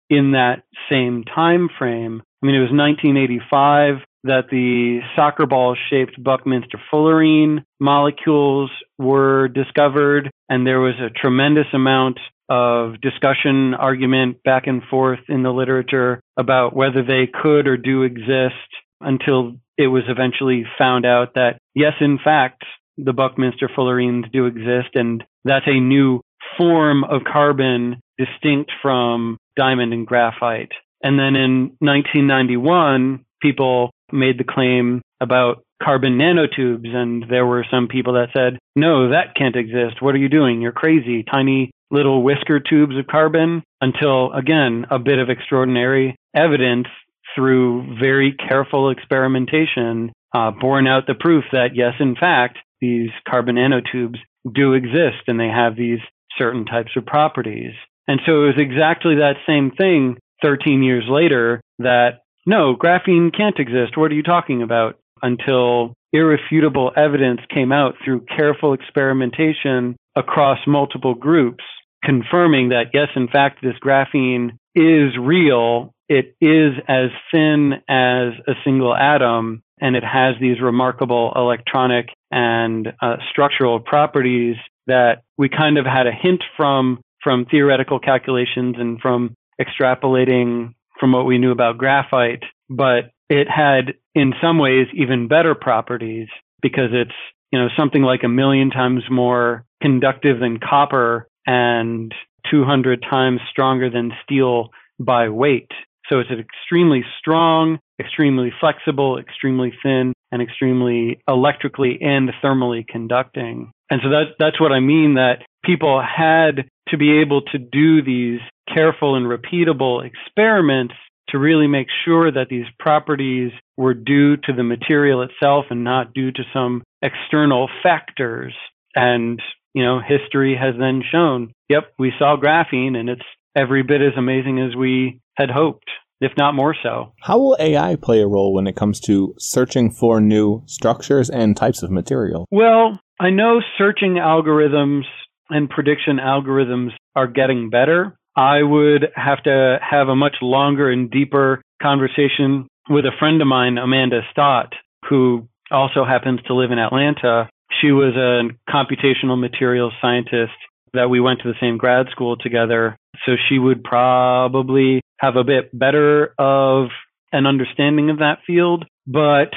[0.10, 2.24] in that same time frame.
[2.42, 10.32] I mean, it was 1985 that the soccer ball shaped Buckminster fullerene molecules were discovered,
[10.50, 12.18] and there was a tremendous amount
[12.50, 18.02] of discussion, argument back and forth in the literature about whether they could or do
[18.02, 18.56] exist
[19.02, 22.64] until it was eventually found out that, yes, in fact,
[22.98, 26.22] the Buckminster fullerenes do exist, and that's a new
[26.58, 30.72] form of carbon distinct from diamond and graphite.
[31.02, 37.88] And then in 1991, people made the claim about carbon nanotubes, and there were some
[37.88, 40.02] people that said, no, that can't exist.
[40.02, 40.62] What are you doing?
[40.62, 41.24] You're crazy.
[41.24, 46.88] Tiny little whisker tubes of carbon until, again, a bit of extraordinary evidence
[47.36, 53.56] through very careful experimentation, uh, borne out the proof that yes, in fact, these carbon
[53.56, 54.18] nanotubes
[54.54, 56.00] do exist and they have these
[56.38, 57.74] certain types of properties.
[58.08, 63.60] And so it was exactly that same thing 13 years later that no, graphene can't
[63.60, 63.98] exist.
[63.98, 64.98] What are you talking about?
[65.22, 71.64] Until irrefutable evidence came out through careful experimentation across multiple groups,
[72.04, 75.94] confirming that yes, in fact, this graphene is real.
[76.10, 82.94] It is as thin as a single atom and it has these remarkable electronic and
[83.02, 84.56] uh, structural properties
[84.88, 91.12] that we kind of had a hint from from theoretical calculations and from extrapolating from
[91.12, 96.28] what we knew about graphite but it had in some ways even better properties
[96.62, 97.16] because it's,
[97.52, 102.14] you know, something like a million times more conductive than copper and
[102.50, 105.72] 200 times stronger than steel by weight.
[106.10, 113.72] So it's extremely strong, extremely flexible, extremely thin, and extremely electrically and thermally conducting.
[113.90, 118.02] And so that, that's what I mean that people had to be able to do
[118.02, 118.40] these
[118.74, 120.96] careful and repeatable experiments
[121.30, 126.14] to really make sure that these properties were due to the material itself and not
[126.14, 128.54] due to some external factors.
[128.96, 129.42] And,
[129.74, 133.22] you know, history has then shown, yep, we saw graphene and it's
[133.56, 135.90] every bit as amazing as we had hoped
[136.22, 137.12] if not more so.
[137.20, 141.58] How will AI play a role when it comes to searching for new structures and
[141.58, 142.46] types of material?
[142.52, 145.04] Well, I know searching algorithms
[145.50, 148.16] and prediction algorithms are getting better.
[148.36, 153.48] I would have to have a much longer and deeper conversation with a friend of
[153.48, 154.74] mine, Amanda Stott,
[155.10, 157.50] who also happens to live in Atlanta.
[157.80, 160.54] She was a computational materials scientist
[160.94, 162.98] that we went to the same grad school together.
[163.26, 166.90] So she would probably have a bit better of
[167.32, 168.86] an understanding of that field.
[169.08, 169.52] But,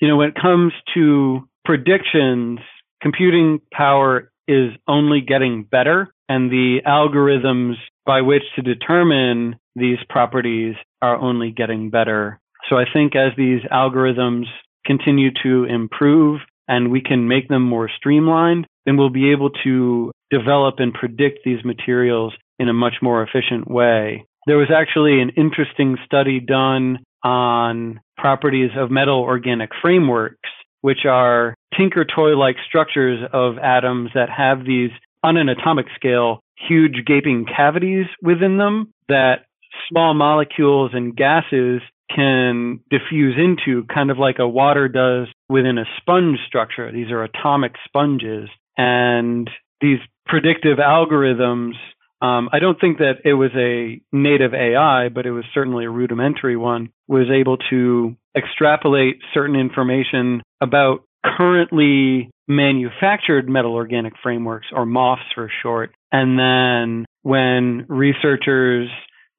[0.00, 2.58] you know, when it comes to predictions,
[3.00, 7.74] computing power is only getting better and the algorithms
[8.04, 12.40] by which to determine these properties are only getting better.
[12.68, 14.44] So I think as these algorithms
[14.84, 20.12] continue to improve and we can make them more streamlined, then we'll be able to
[20.30, 24.24] develop and predict these materials in a much more efficient way.
[24.46, 30.48] There was actually an interesting study done on properties of metal organic frameworks,
[30.80, 34.90] which are tinker toy like structures of atoms that have these,
[35.24, 39.46] on an atomic scale, huge gaping cavities within them that
[39.88, 41.82] small molecules and gases
[42.14, 46.90] can diffuse into, kind of like a water does within a sponge structure.
[46.92, 48.48] These are atomic sponges.
[48.76, 49.48] And
[49.80, 51.74] these predictive algorithms
[52.22, 55.90] um, I don't think that it was a native AI, but it was certainly a
[55.90, 64.84] rudimentary one, was able to extrapolate certain information about currently manufactured metal organic frameworks, or
[64.84, 65.94] MOFs for short.
[66.12, 68.88] And then when researchers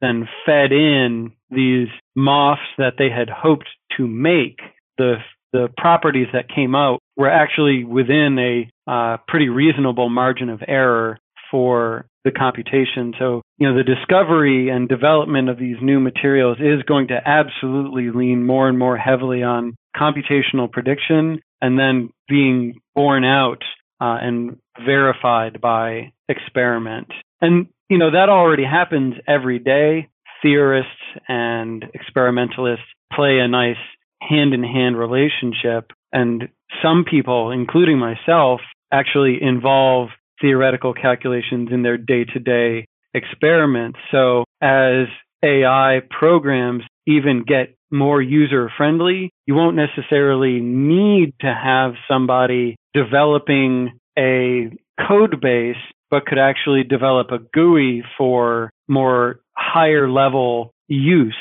[0.02, 1.88] then fed in these
[2.18, 4.60] MOFs that they had hoped to make,
[4.98, 5.16] the
[5.54, 11.20] the properties that came out were actually within a uh, pretty reasonable margin of error
[11.50, 13.14] for the computation.
[13.20, 18.10] So, you know, the discovery and development of these new materials is going to absolutely
[18.12, 23.64] lean more and more heavily on computational prediction and then being borne out
[24.00, 27.08] uh, and verified by experiment.
[27.42, 30.08] And, you know, that already happens every day.
[30.42, 30.90] Theorists
[31.28, 33.76] and experimentalists play a nice
[34.22, 35.92] hand in hand relationship.
[36.14, 36.48] And
[36.82, 38.62] some people, including myself,
[38.94, 40.08] actually involve
[40.40, 44.00] theoretical calculations in their day to day experiments.
[44.10, 45.08] So as
[45.44, 54.00] AI programs even get more user friendly, you won't necessarily need to have somebody developing
[54.18, 54.72] a
[55.08, 55.76] code base,
[56.12, 61.34] but could actually develop a GUI for more higher level use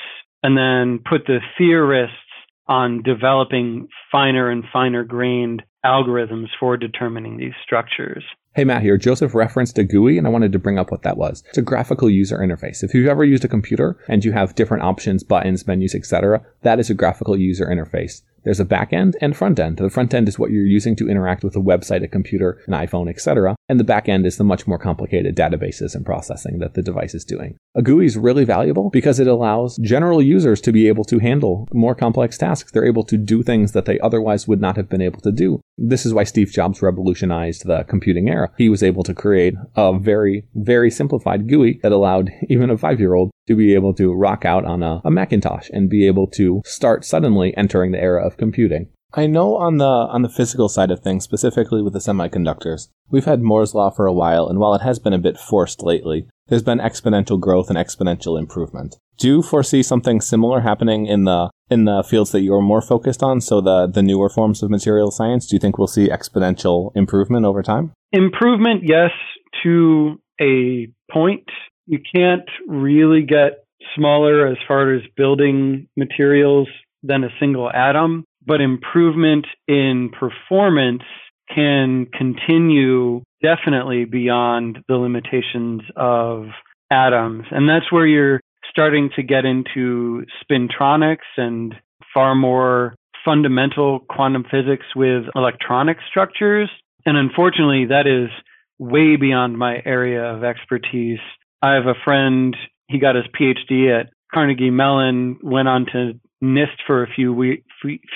[0.43, 2.17] and then put the theorists
[2.67, 8.25] on developing finer and finer grained algorithms for determining these structures.
[8.57, 8.97] Hey Matt here.
[8.97, 11.45] Joseph referenced a GUI and I wanted to bring up what that was.
[11.51, 12.83] It's a graphical user interface.
[12.83, 16.81] If you've ever used a computer and you have different options, buttons, menus, etc., that
[16.81, 18.23] is a graphical user interface.
[18.45, 19.77] There's a back end and front end.
[19.77, 22.73] The front end is what you're using to interact with a website, a computer, an
[22.73, 23.55] iPhone, etc.
[23.69, 27.15] And the back end is the much more complicated databases and processing that the device
[27.15, 27.57] is doing.
[27.75, 31.69] A GUI is really valuable because it allows general users to be able to handle
[31.73, 32.73] more complex tasks.
[32.73, 35.61] They're able to do things that they otherwise would not have been able to do.
[35.77, 38.50] This is why Steve Jobs revolutionized the computing era.
[38.59, 43.01] He was able to create a very, very simplified GUI that allowed even a five
[43.01, 46.27] year old to be able to rock out on a, a Macintosh and be able
[46.29, 48.89] to start suddenly entering the era of computing.
[49.13, 53.25] I know on the on the physical side of things, specifically with the semiconductors, we've
[53.25, 56.29] had Moore's law for a while, and while it has been a bit forced lately,
[56.47, 58.97] there's been exponential growth and exponential improvement.
[59.21, 63.23] Do you foresee something similar happening in the in the fields that you're more focused
[63.23, 63.43] on?
[63.43, 67.45] So the the newer forms of material science, do you think we'll see exponential improvement
[67.45, 67.93] over time?
[68.13, 69.11] Improvement, yes,
[69.63, 71.45] to a point
[71.87, 76.69] you can't really get smaller as far as building materials
[77.03, 81.03] than a single atom, but improvement in performance
[81.55, 86.47] can continue definitely beyond the limitations of
[86.91, 87.45] atoms.
[87.51, 91.75] And that's where you're starting to get into spintronics and
[92.15, 96.71] far more fundamental quantum physics with electronic structures.
[97.05, 98.31] And unfortunately, that is
[98.79, 101.19] way beyond my area of expertise.
[101.63, 102.57] I have a friend,
[102.89, 107.63] he got his PhD at Carnegie Mellon, went on to NIST for a few we-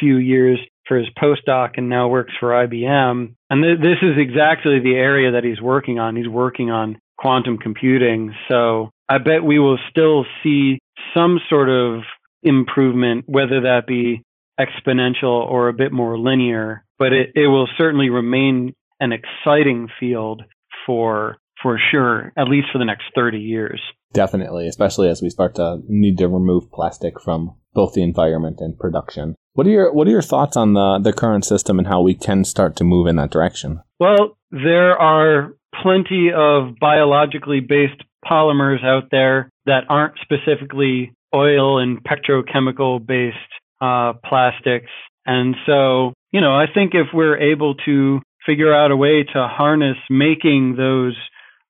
[0.00, 3.34] few years for his postdoc and now works for IBM.
[3.50, 6.16] And th- this is exactly the area that he's working on.
[6.16, 8.34] He's working on quantum computing.
[8.48, 10.78] So I bet we will still see
[11.14, 12.02] some sort of
[12.42, 14.22] improvement, whether that be
[14.60, 20.42] exponential or a bit more linear, but it, it will certainly remain an exciting field
[20.86, 23.80] for for sure, at least for the next 30 years.
[24.12, 28.78] Definitely, especially as we start to need to remove plastic from both the environment and
[28.78, 29.34] production.
[29.54, 32.14] What are your what are your thoughts on the the current system and how we
[32.14, 33.80] can start to move in that direction?
[33.98, 42.02] Well, there are plenty of biologically based polymers out there that aren't specifically oil and
[42.02, 43.36] petrochemical based
[43.80, 44.90] uh, plastics.
[45.26, 49.48] And so, you know, I think if we're able to figure out a way to
[49.48, 51.16] harness making those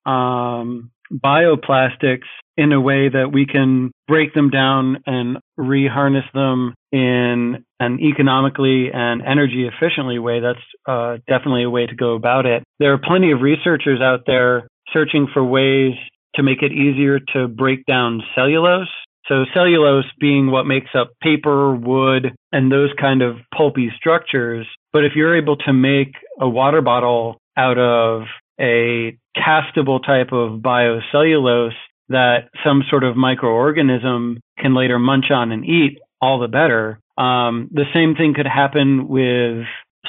[0.06, 7.64] um, bioplastics in a way that we can break them down and reharness them in
[7.84, 12.62] an economically and energy efficiently way, that's uh, definitely a way to go about it.
[12.78, 15.92] There are plenty of researchers out there searching for ways
[16.34, 18.88] to make it easier to break down cellulose.
[19.28, 24.66] So cellulose being what makes up paper, wood, and those kind of pulpy structures.
[24.92, 28.22] But if you're able to make a water bottle out of
[28.60, 31.72] a castable type of biocellulose
[32.08, 36.98] that some sort of microorganism can later munch on and eat, all the better.
[37.16, 39.64] Um, the same thing could happen with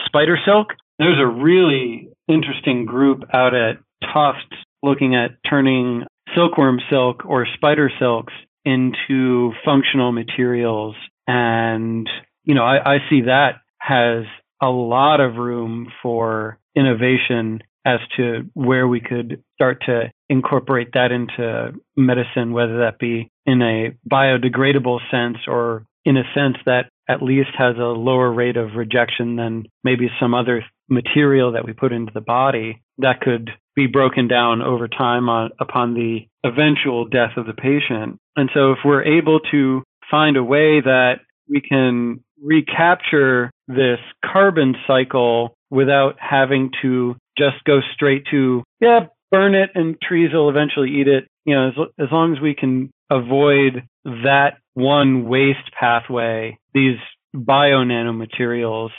[0.06, 0.68] spider silk.
[0.98, 6.04] There's a really interesting group out at Tufts looking at turning
[6.36, 10.96] silkworm silk or spider silks into functional materials.
[11.28, 12.10] And,
[12.44, 14.26] you know, I, I see that has
[14.62, 21.12] a lot of room for innovation as to where we could start to incorporate that
[21.12, 27.22] into medicine, whether that be in a biodegradable sense or in a sense that at
[27.22, 31.92] least has a lower rate of rejection than maybe some other material that we put
[31.92, 37.32] into the body that could be broken down over time on, upon the eventual death
[37.38, 38.18] of the patient.
[38.36, 41.16] And so if we're able to find a way that
[41.50, 49.56] we can recapture this carbon cycle without having to just go straight to, yeah, burn
[49.56, 51.28] it and trees will eventually eat it.
[51.46, 56.98] You know, as, as long as we can avoid that one waste pathway, these
[57.34, 58.90] bio nanomaterials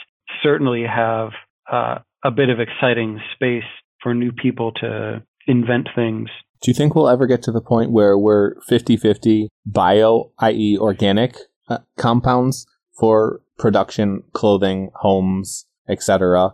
[0.43, 1.29] certainly have
[1.71, 3.63] uh, a bit of exciting space
[4.01, 6.29] for new people to invent things.
[6.61, 10.77] Do you think we'll ever get to the point where we're 50 50 bio, i.e.,
[10.77, 11.37] organic
[11.69, 12.65] uh, compounds
[12.99, 16.53] for production, clothing, homes, etc.,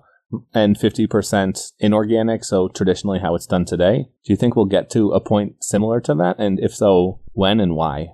[0.54, 4.08] and 50% inorganic, so traditionally how it's done today?
[4.26, 6.40] Do you think we'll get to a point similar to that?
[6.40, 8.08] And if so, when and why?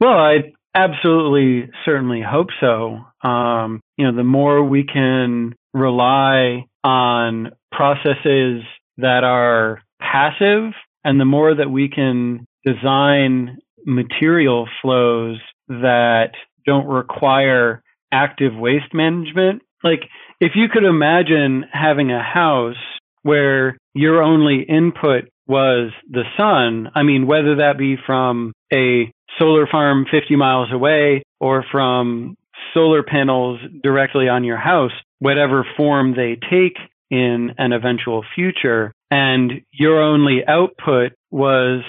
[0.00, 3.00] Well, I absolutely certainly hope so.
[3.26, 8.62] Um, you know, the more we can rely on processes
[8.98, 10.72] that are passive
[11.04, 16.32] and the more that we can design material flows that
[16.66, 19.62] don't require active waste management.
[19.84, 20.00] Like
[20.40, 22.76] if you could imagine having a house
[23.22, 29.66] where your only input was the sun, I mean, whether that be from a solar
[29.66, 32.36] farm 50 miles away or from
[32.74, 36.76] solar panels directly on your house, whatever form they take
[37.10, 41.82] in an eventual future, and your only output was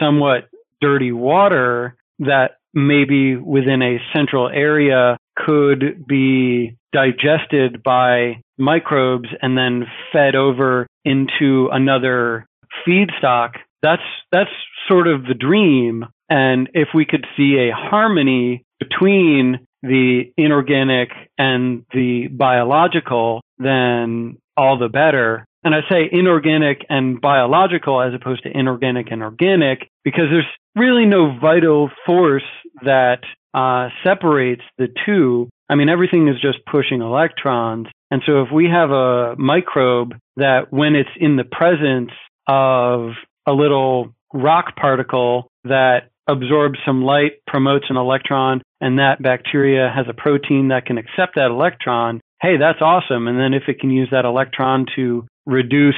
[0.00, 0.48] somewhat
[0.80, 9.86] dirty water that maybe within a central area could be digested by microbes and then
[10.12, 12.46] fed over into another
[12.86, 13.52] feedstock.
[13.82, 14.02] That's
[14.32, 14.50] that's
[14.88, 21.84] sort of the dream and if we could see a harmony between the inorganic and
[21.92, 28.56] the biological then all the better and I say inorganic and biological as opposed to
[28.56, 30.44] inorganic and organic because there's
[30.76, 32.44] really no vital force
[32.84, 33.20] that
[33.54, 35.48] uh, separates the two.
[35.70, 37.86] I mean, everything is just pushing electrons.
[38.10, 42.10] And so if we have a microbe that when it's in the presence
[42.46, 43.12] of
[43.46, 50.06] a little rock particle that absorbs some light, promotes an electron, and that bacteria has
[50.08, 53.28] a protein that can accept that electron, hey, that's awesome.
[53.28, 55.94] And then if it can use that electron to reduce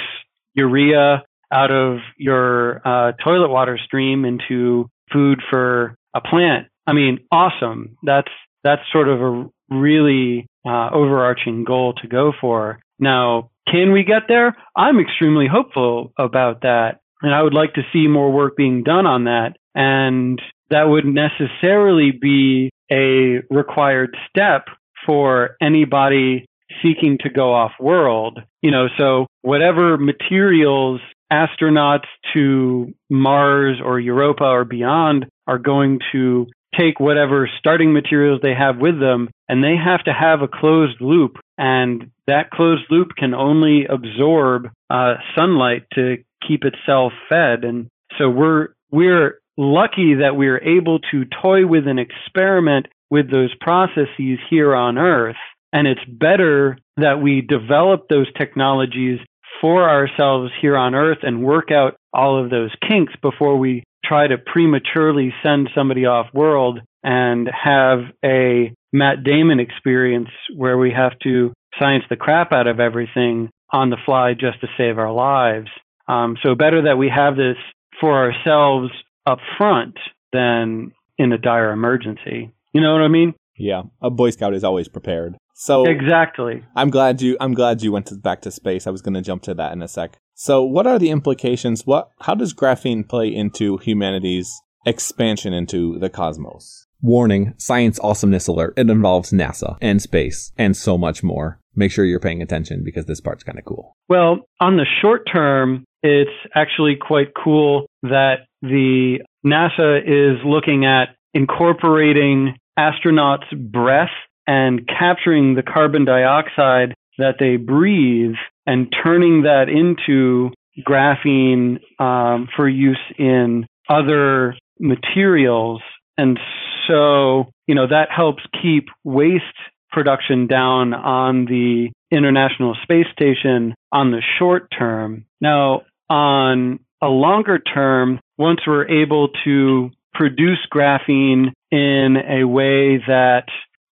[0.55, 7.21] urea out of your uh, toilet water stream into food for a plant, I mean,
[7.31, 7.97] awesome.
[8.03, 8.31] That's
[8.63, 12.81] that's sort of a really uh, overarching goal to go for.
[12.99, 14.57] Now, can we get there?
[14.77, 17.01] I'm extremely hopeful about that.
[17.27, 19.57] And I would like to see more work being done on that.
[19.75, 24.67] And that would necessarily be a required step
[25.05, 26.47] for anybody
[26.85, 28.39] seeking to go off world.
[28.63, 31.01] You know, so whatever materials
[31.33, 36.47] astronauts to Mars or Europa or beyond are going to
[36.79, 41.01] take whatever starting materials they have with them and they have to have a closed
[41.01, 47.89] loop and that closed loop can only absorb uh, sunlight to keep itself fed and
[48.19, 54.39] so we're we're lucky that we're able to toy with an experiment with those processes
[54.51, 55.37] here on earth
[55.73, 59.19] and it's better that we develop those technologies
[59.61, 64.27] for ourselves here on earth and work out all of those kinks before we try
[64.27, 71.19] to prematurely send somebody off world and have a Matt Damon experience where we have
[71.21, 75.69] to science the crap out of everything on the fly just to save our lives.
[76.09, 77.57] Um, so better that we have this
[78.01, 78.91] for ourselves
[79.27, 79.97] up front
[80.33, 82.53] than in a dire emergency.
[82.73, 83.35] You know what I mean?
[83.59, 85.37] Yeah, a Boy Scout is always prepared.
[85.55, 86.63] So exactly.
[86.75, 88.87] I'm glad you I'm glad you went to, back to space.
[88.87, 90.19] I was going to jump to that in a sec.
[90.35, 91.87] So what are the implications?
[91.87, 94.53] What how does graphene play into humanity's
[94.85, 96.87] expansion into the cosmos?
[97.01, 98.75] Warning, science awesomeness alert.
[98.77, 101.59] It involves NASA and space and so much more.
[101.75, 103.97] Make sure you're paying attention because this part's kind of cool.
[104.09, 111.17] Well, on the short term, it's actually quite cool that the NASA is looking at
[111.35, 114.11] incorporating astronauts' breath
[114.47, 118.37] and capturing the carbon dioxide that they breathe
[118.67, 120.51] and turning that into
[120.87, 125.81] graphene um, for use in other materials.
[126.17, 126.39] And
[126.87, 129.45] so, you know, that helps keep waste
[129.91, 135.25] production down on the International Space Station on the short term.
[135.41, 143.45] Now, on a longer term, once we're able to produce graphene in a way that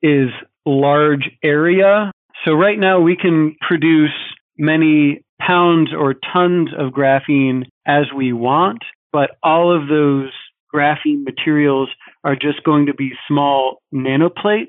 [0.02, 0.30] is
[0.66, 2.10] large area.
[2.44, 4.10] So right now we can produce
[4.56, 8.78] many pounds or tons of graphene as we want,
[9.12, 10.30] but all of those
[10.74, 11.88] graphene materials
[12.24, 14.66] are just going to be small nanoplates.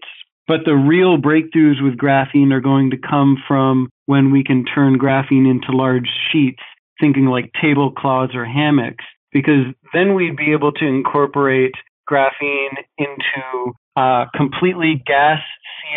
[0.47, 4.99] But the real breakthroughs with graphene are going to come from when we can turn
[4.99, 6.61] graphene into large sheets,
[6.99, 11.73] thinking like tablecloths or hammocks, because then we'd be able to incorporate
[12.09, 15.39] graphene into uh, completely gas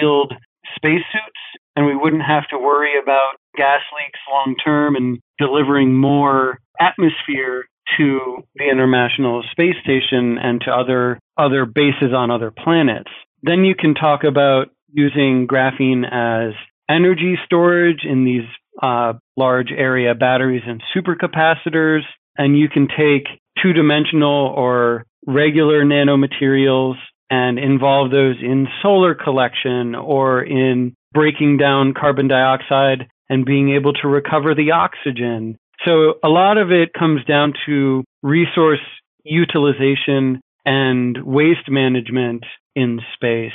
[0.01, 0.33] sealed
[0.77, 1.41] spacesuits,
[1.77, 7.67] and we wouldn't have to worry about gas leaks long term and delivering more atmosphere
[7.97, 13.11] to the International Space Station and to other other bases on other planets.
[13.43, 16.55] Then you can talk about using graphene as
[16.91, 18.47] energy storage in these
[18.81, 22.03] uh, large area batteries and supercapacitors,
[22.37, 23.27] and you can take
[23.63, 26.95] two dimensional or regular nanomaterials
[27.31, 33.93] and involve those in solar collection or in breaking down carbon dioxide and being able
[33.93, 35.59] to recover the oxygen.
[35.85, 38.81] So a lot of it comes down to resource
[39.25, 43.53] utilization and waste management in space.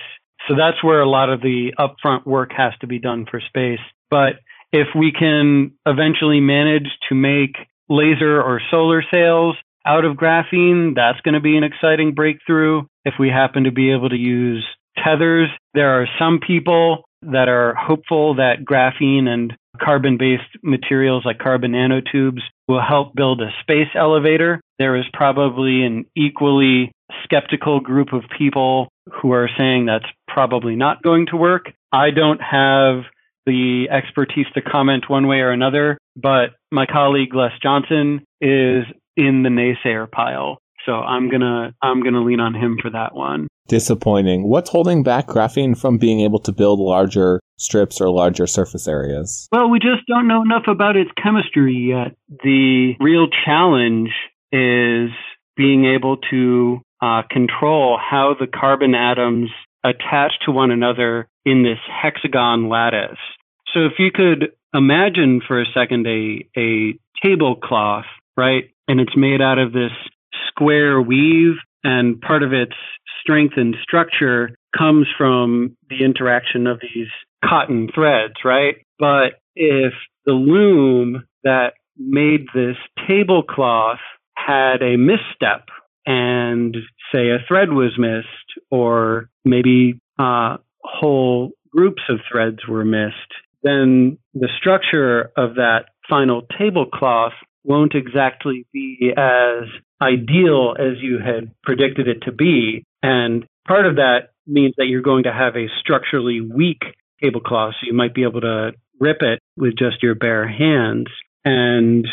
[0.48, 3.80] So that's where a lot of the upfront work has to be done for space.
[4.10, 4.34] But
[4.74, 7.56] if we can eventually manage to make
[7.88, 9.56] laser or solar sails
[9.86, 12.82] out of graphene, that's going to be an exciting breakthrough.
[13.06, 14.66] If we happen to be able to use
[14.98, 21.40] tethers, there are some people that are hopeful that graphene and carbon based materials like
[21.40, 24.60] carbon nanotubes will help build a space elevator.
[24.80, 26.92] There is probably an equally
[27.24, 28.90] skeptical group of people
[29.22, 31.72] who are saying that's probably not going to work.
[31.92, 33.04] I don't have
[33.46, 38.84] the expertise to comment one way or another, but my colleague Les Johnson is
[39.16, 40.60] in the naysayer pile.
[40.86, 43.48] So I'm gonna I'm gonna lean on him for that one.
[43.70, 44.50] Disappointing.
[44.50, 49.48] What's holding back graphene from being able to build larger strips or larger surface areas?
[49.52, 52.18] Well, we just don't know enough about its chemistry yet.
[52.44, 54.10] The real challenge
[54.52, 55.12] is
[55.56, 59.50] being able to uh, control how the carbon atoms
[59.84, 63.18] attach to one another in this hexagon lattice.
[63.74, 68.06] So if you could imagine for a second a, a tablecloth,
[68.38, 68.66] right?
[68.88, 69.92] and it's made out of this
[70.48, 72.74] square weave and part of its
[73.22, 77.08] strength and structure comes from the interaction of these
[77.44, 78.76] cotton threads, right?
[79.00, 79.94] But if
[80.26, 82.78] the loom that made this
[83.08, 84.00] tablecloth
[84.36, 85.68] had a misstep
[86.06, 86.76] and
[87.14, 93.16] say a thread was missed or maybe uh, whole groups of threads were missed,
[93.64, 97.34] then the structure of that final tablecloth
[97.64, 99.64] won't exactly be as
[100.02, 102.86] ideal as you had predicted it to be.
[103.02, 106.82] And part of that means that you're going to have a structurally weak
[107.22, 111.08] tablecloth, so you might be able to rip it with just your bare hands.
[111.46, 112.06] And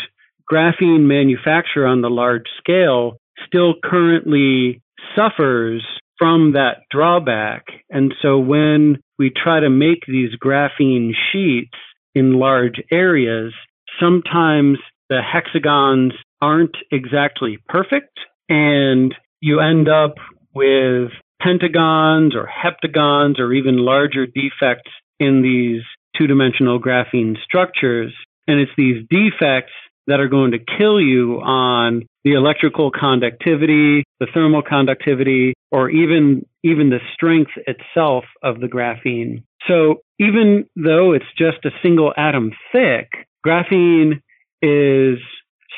[0.51, 4.81] graphene manufacture on the large scale still currently
[5.15, 5.85] suffers
[6.17, 7.65] from that drawback.
[7.89, 11.77] And so when we try to make these graphene sheets
[12.13, 13.53] in large areas,
[13.99, 14.77] sometimes
[15.09, 18.19] the hexagons aren't exactly perfect
[18.49, 20.15] and you end up
[20.53, 21.11] with
[21.41, 25.81] pentagons or heptagons or even larger defects in these
[26.17, 28.13] two dimensional graphene structures.
[28.47, 29.73] And it's these defects
[30.11, 36.45] that are going to kill you on the electrical conductivity, the thermal conductivity, or even,
[36.63, 39.43] even the strength itself of the graphene.
[39.69, 43.07] So even though it's just a single atom thick,
[43.45, 44.21] graphene
[44.61, 45.19] is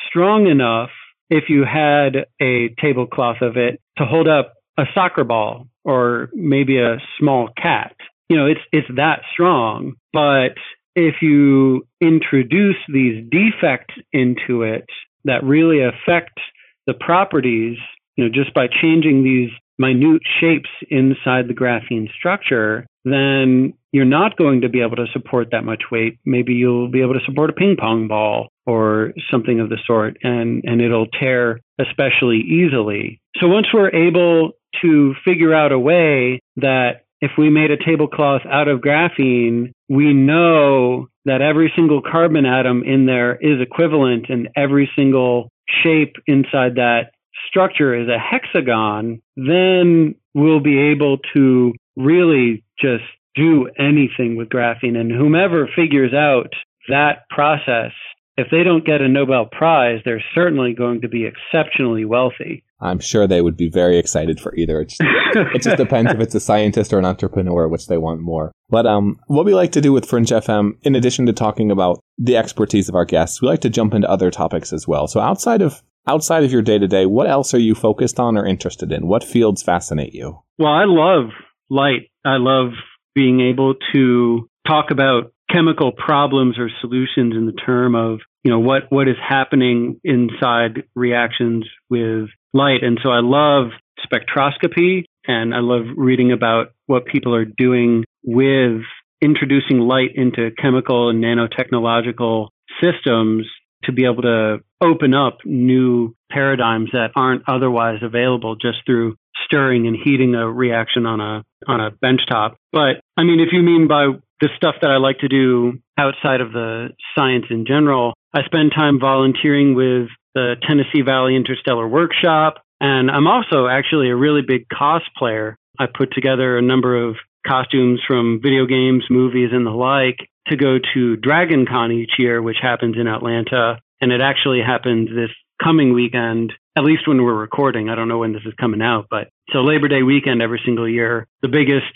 [0.08, 0.90] strong enough
[1.30, 6.78] if you had a tablecloth of it to hold up a soccer ball or maybe
[6.78, 7.94] a small cat.
[8.28, 10.56] You know, it's it's that strong, but
[10.94, 14.86] if you introduce these defects into it
[15.24, 16.38] that really affect
[16.86, 17.78] the properties,
[18.16, 24.36] you know, just by changing these minute shapes inside the graphene structure, then you're not
[24.36, 26.18] going to be able to support that much weight.
[26.24, 30.16] Maybe you'll be able to support a ping pong ball or something of the sort,
[30.22, 33.20] and, and it'll tear especially easily.
[33.40, 38.42] So once we're able to figure out a way that if we made a tablecloth
[38.44, 44.50] out of graphene, we know that every single carbon atom in there is equivalent and
[44.54, 45.50] every single
[45.82, 47.12] shape inside that
[47.48, 53.04] structure is a hexagon, then we'll be able to really just
[53.34, 54.96] do anything with graphene.
[54.96, 56.52] And whomever figures out
[56.88, 57.92] that process
[58.36, 62.64] if they don't get a Nobel Prize, they're certainly going to be exceptionally wealthy.
[62.84, 64.82] I'm sure they would be very excited for either.
[64.82, 68.52] It's, it just depends if it's a scientist or an entrepreneur, which they want more.
[68.68, 72.00] But um, what we like to do with Fringe FM, in addition to talking about
[72.18, 75.06] the expertise of our guests, we like to jump into other topics as well.
[75.08, 78.36] So outside of outside of your day to day, what else are you focused on
[78.36, 79.06] or interested in?
[79.06, 80.42] What fields fascinate you?
[80.58, 81.30] Well, I love
[81.70, 82.10] light.
[82.24, 82.72] I love
[83.14, 88.60] being able to talk about chemical problems or solutions in the term of you know
[88.60, 93.70] what what is happening inside reactions with light and so i love
[94.06, 98.82] spectroscopy and i love reading about what people are doing with
[99.20, 102.48] introducing light into chemical and nanotechnological
[102.82, 103.46] systems
[103.84, 109.86] to be able to open up new paradigms that aren't otherwise available just through stirring
[109.86, 112.54] and heating a reaction on a on a benchtop.
[112.72, 114.06] But I mean, if you mean by
[114.40, 118.72] the stuff that I like to do outside of the science in general, I spend
[118.76, 124.66] time volunteering with the Tennessee Valley Interstellar Workshop, and I'm also actually a really big
[124.68, 125.54] cosplayer.
[125.78, 127.14] I put together a number of
[127.46, 130.18] costumes from video games, movies, and the like
[130.48, 133.80] to go to Dragon Con each year, which happens in Atlanta.
[134.00, 135.30] And it actually happens this
[135.62, 137.88] coming weekend, at least when we're recording.
[137.88, 140.88] I don't know when this is coming out, but so Labor Day weekend every single
[140.88, 141.94] year, the biggest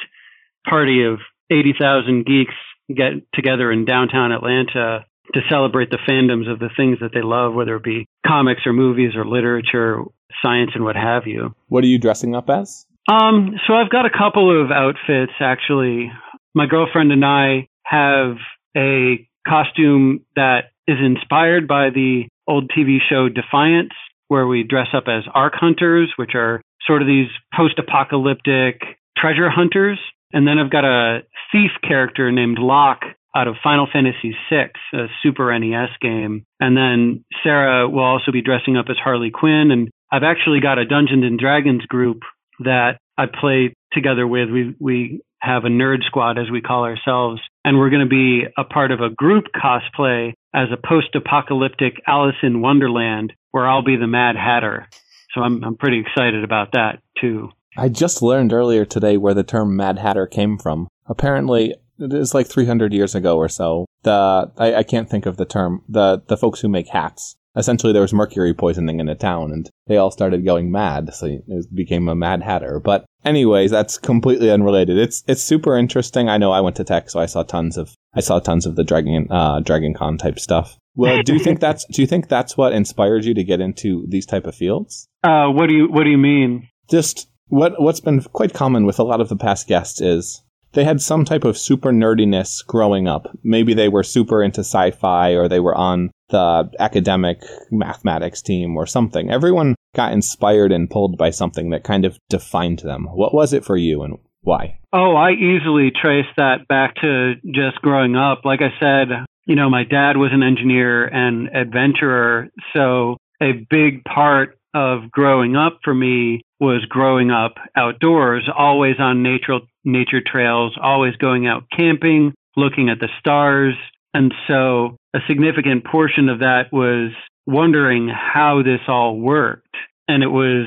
[0.68, 1.18] party of
[1.51, 2.55] 80,000 geeks
[2.95, 5.05] get together in downtown Atlanta
[5.35, 8.72] to celebrate the fandoms of the things that they love, whether it be comics or
[8.72, 10.03] movies or literature,
[10.43, 11.55] science, and what have you.
[11.68, 12.87] What are you dressing up as?
[13.09, 16.12] Um, so I've got a couple of outfits actually.
[16.55, 18.37] My girlfriend and I have
[18.76, 23.93] a costume that is inspired by the old TV show Defiance,
[24.29, 28.81] where we dress up as ark hunters, which are sort of these post apocalyptic
[29.16, 29.99] treasure hunters.
[30.33, 31.20] And then I've got a
[31.51, 33.05] thief character named Locke
[33.37, 36.45] out of Final Fantasy VI, a Super NES game.
[36.61, 39.70] And then Sarah will also be dressing up as Harley Quinn.
[39.70, 42.22] And I've actually got a Dungeons and Dragons group
[42.61, 44.49] that I play together with.
[44.51, 48.43] We we have a nerd squad as we call ourselves, and we're going to be
[48.57, 53.97] a part of a group cosplay as a post-apocalyptic Alice in Wonderland, where I'll be
[53.97, 54.89] the Mad Hatter.
[55.35, 57.51] So I'm I'm pretty excited about that too.
[57.76, 60.89] I just learned earlier today where the term Mad Hatter came from.
[61.07, 63.86] Apparently, it is like 300 years ago or so.
[64.03, 65.82] The I, I can't think of the term.
[65.88, 67.36] The the folks who make hats.
[67.57, 71.26] Essentially there was mercury poisoning in a town and they all started going mad so
[71.26, 72.78] it became a mad hatter.
[72.78, 74.96] But anyways that's completely unrelated.
[74.96, 76.28] It's it's super interesting.
[76.28, 78.76] I know i went to tech so i saw tons of i saw tons of
[78.76, 80.76] the dragon uh dragon con type stuff.
[80.94, 84.07] Well do you think that's do you think that's what inspired you to get into
[84.09, 85.09] these type of fields?
[85.24, 86.68] Uh what do you what do you mean?
[86.88, 90.42] Just what what's been quite common with a lot of the past guests is
[90.73, 93.29] they had some type of super nerdiness growing up.
[93.43, 97.41] Maybe they were super into sci fi or they were on the academic
[97.71, 99.31] mathematics team or something.
[99.31, 103.07] Everyone got inspired and pulled by something that kind of defined them.
[103.07, 104.79] What was it for you and why?
[104.93, 108.45] Oh, I easily trace that back to just growing up.
[108.45, 109.09] Like I said,
[109.47, 112.49] you know, my dad was an engineer and adventurer.
[112.75, 119.23] So a big part of growing up for me was growing up outdoors, always on
[119.23, 119.59] nature
[119.89, 123.74] nature trails, always going out camping, looking at the stars.
[124.14, 127.12] And so a significant portion of that was
[127.47, 129.74] wondering how this all worked.
[130.07, 130.66] And it was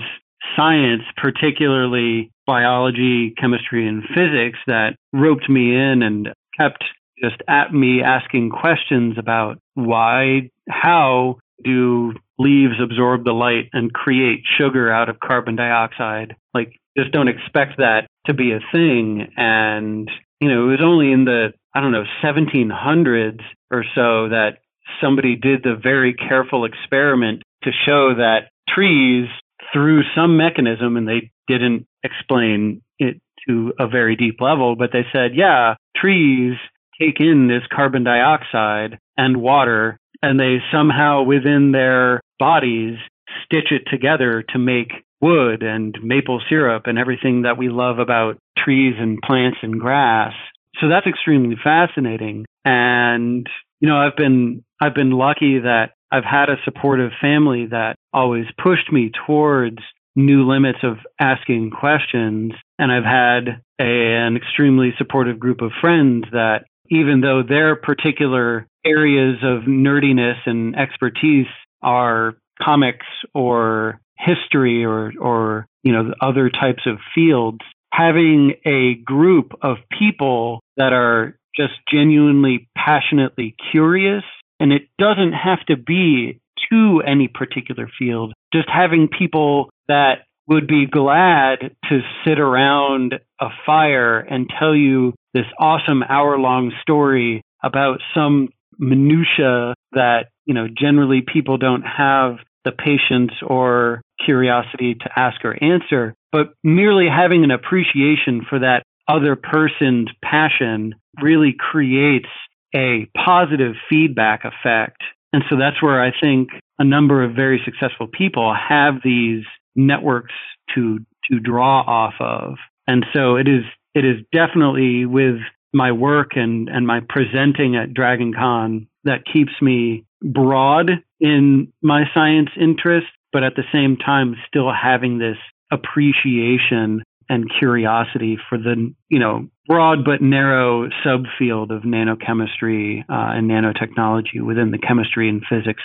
[0.56, 6.84] science, particularly biology, chemistry, and physics, that roped me in and kept
[7.24, 14.42] just at me asking questions about why, how do leaves absorb the light and create
[14.58, 16.36] sugar out of carbon dioxide?
[16.54, 19.32] Like, just don't expect that to be a thing.
[19.38, 24.58] And, you know, it was only in the, I don't know, 1700s or so that
[25.02, 29.28] somebody did the very careful experiment to show that trees,
[29.74, 35.06] through some mechanism, and they didn't explain it to a very deep level, but they
[35.12, 36.56] said, yeah, trees
[37.00, 42.98] take in this carbon dioxide and water, and they somehow within their bodies
[43.46, 44.92] stitch it together to make
[45.22, 50.34] wood and maple syrup and everything that we love about trees and plants and grass.
[50.80, 52.46] So that's extremely fascinating.
[52.66, 53.48] And,
[53.80, 58.46] you know, I've been, I've been lucky that I've had a supportive family that always
[58.62, 59.78] pushed me towards
[60.16, 62.54] new limits of asking questions.
[62.78, 68.68] And I've had a, an extremely supportive group of friends that even though their particular
[68.86, 71.48] areas of nerdiness and expertise
[71.82, 77.60] are comics or history or, or, you know, other types of fields,
[77.92, 84.24] having a group of people that are just genuinely passionately curious,
[84.60, 86.40] and it doesn't have to be
[86.72, 93.48] to any particular field, just having people that would be glad to sit around a
[93.66, 100.68] fire and tell you this awesome hour long story about some minutia that, you know,
[100.68, 107.44] generally people don't have the patience or curiosity to ask or answer, but merely having
[107.44, 112.30] an appreciation for that other person's passion really creates
[112.74, 115.02] a positive feedback effect.
[115.34, 116.50] And so that's where I think
[116.80, 119.44] a number of very successful people have these
[119.76, 120.34] networks
[120.76, 121.00] to
[121.30, 122.56] to draw off of.
[122.88, 125.38] And so it is it is definitely with
[125.74, 130.92] my work and, and my presenting at Dragon Con that keeps me broad
[131.22, 135.38] in my science interest, but at the same time still having this
[135.72, 143.50] appreciation and curiosity for the you know broad but narrow subfield of nanochemistry uh, and
[143.50, 145.84] nanotechnology within the chemistry and physics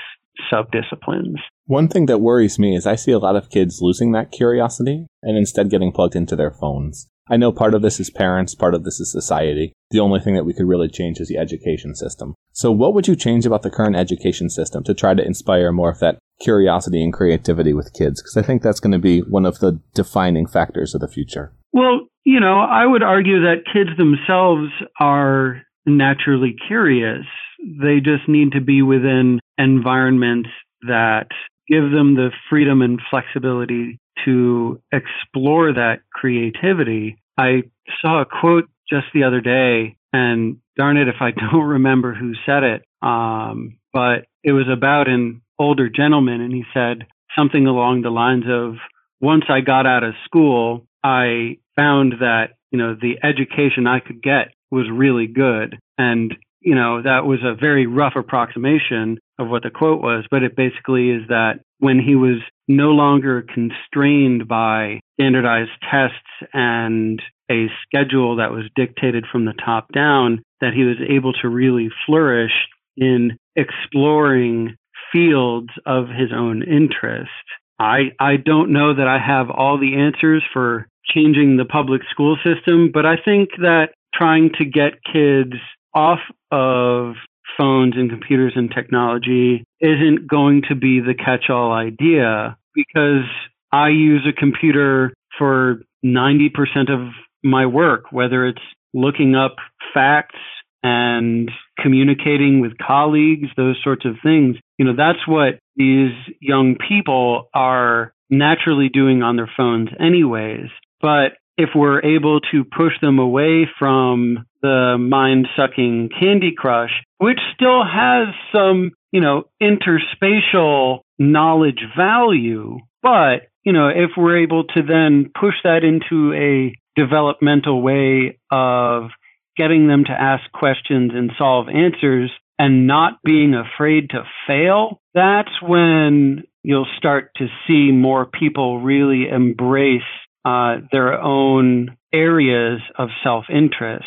[0.53, 1.37] subdisciplines.
[1.67, 5.07] One thing that worries me is I see a lot of kids losing that curiosity
[5.23, 7.09] and instead getting plugged into their phones.
[7.29, 9.73] I know part of this is parents, part of this is society.
[9.91, 12.35] The only thing that we could really change is the education system.
[12.53, 15.91] So, what would you change about the current education system to try to inspire more
[15.91, 18.23] of that curiosity and creativity with kids?
[18.23, 21.53] Because I think that's going to be one of the defining factors of the future.
[21.73, 24.71] Well, you know, I would argue that kids themselves
[25.01, 27.27] are naturally curious.
[27.61, 30.51] They just need to be within environments
[30.83, 31.29] that
[31.69, 37.19] give them the freedom and flexibility to explore that creativity.
[37.39, 37.65] I
[38.01, 42.33] saw a quote just the other day, and darn it if I don't remember who
[42.47, 47.07] said it, um, but it was about an older gentleman, and he said
[47.37, 48.77] something along the lines of,
[49.21, 54.23] once I got out of school, I found that, you know, the education I could
[54.23, 55.79] get was really good.
[55.99, 56.35] And,
[56.67, 60.57] you know, that was a very rough approximation of what the quote was, but it
[60.57, 68.37] basically is that when he was no longer constrained by standardized tests and a schedule
[68.37, 73.39] that was dictated from the top down, that he was able to really flourish in
[73.55, 74.75] exploring
[75.13, 77.31] fields of his own interest.
[77.79, 82.37] I, I don't know that I have all the answers for changing the public school
[82.45, 85.55] system, but I think that trying to get kids
[85.97, 86.21] off
[86.53, 87.15] of
[87.57, 93.25] phones and computers and technology isn't going to be the catch all idea because
[93.73, 96.51] I use a computer for 90%
[96.91, 98.61] of my work, whether it's
[98.93, 99.57] looking up
[99.95, 100.39] facts
[100.83, 101.51] and
[101.83, 104.57] communicating with colleagues, those sorts of things.
[104.79, 110.69] You know, that's what these young people are naturally doing on their phones anyways.
[111.01, 117.39] But if we're able to push them away from the mind sucking Candy Crush, which
[117.55, 124.83] still has some, you know, interspatial knowledge value, but, you know, if we're able to
[124.83, 129.11] then push that into a developmental way of
[129.57, 135.63] getting them to ask questions and solve answers and not being afraid to fail, that's
[135.63, 140.03] when you'll start to see more people really embrace
[140.47, 144.05] uh, their own areas of self interest.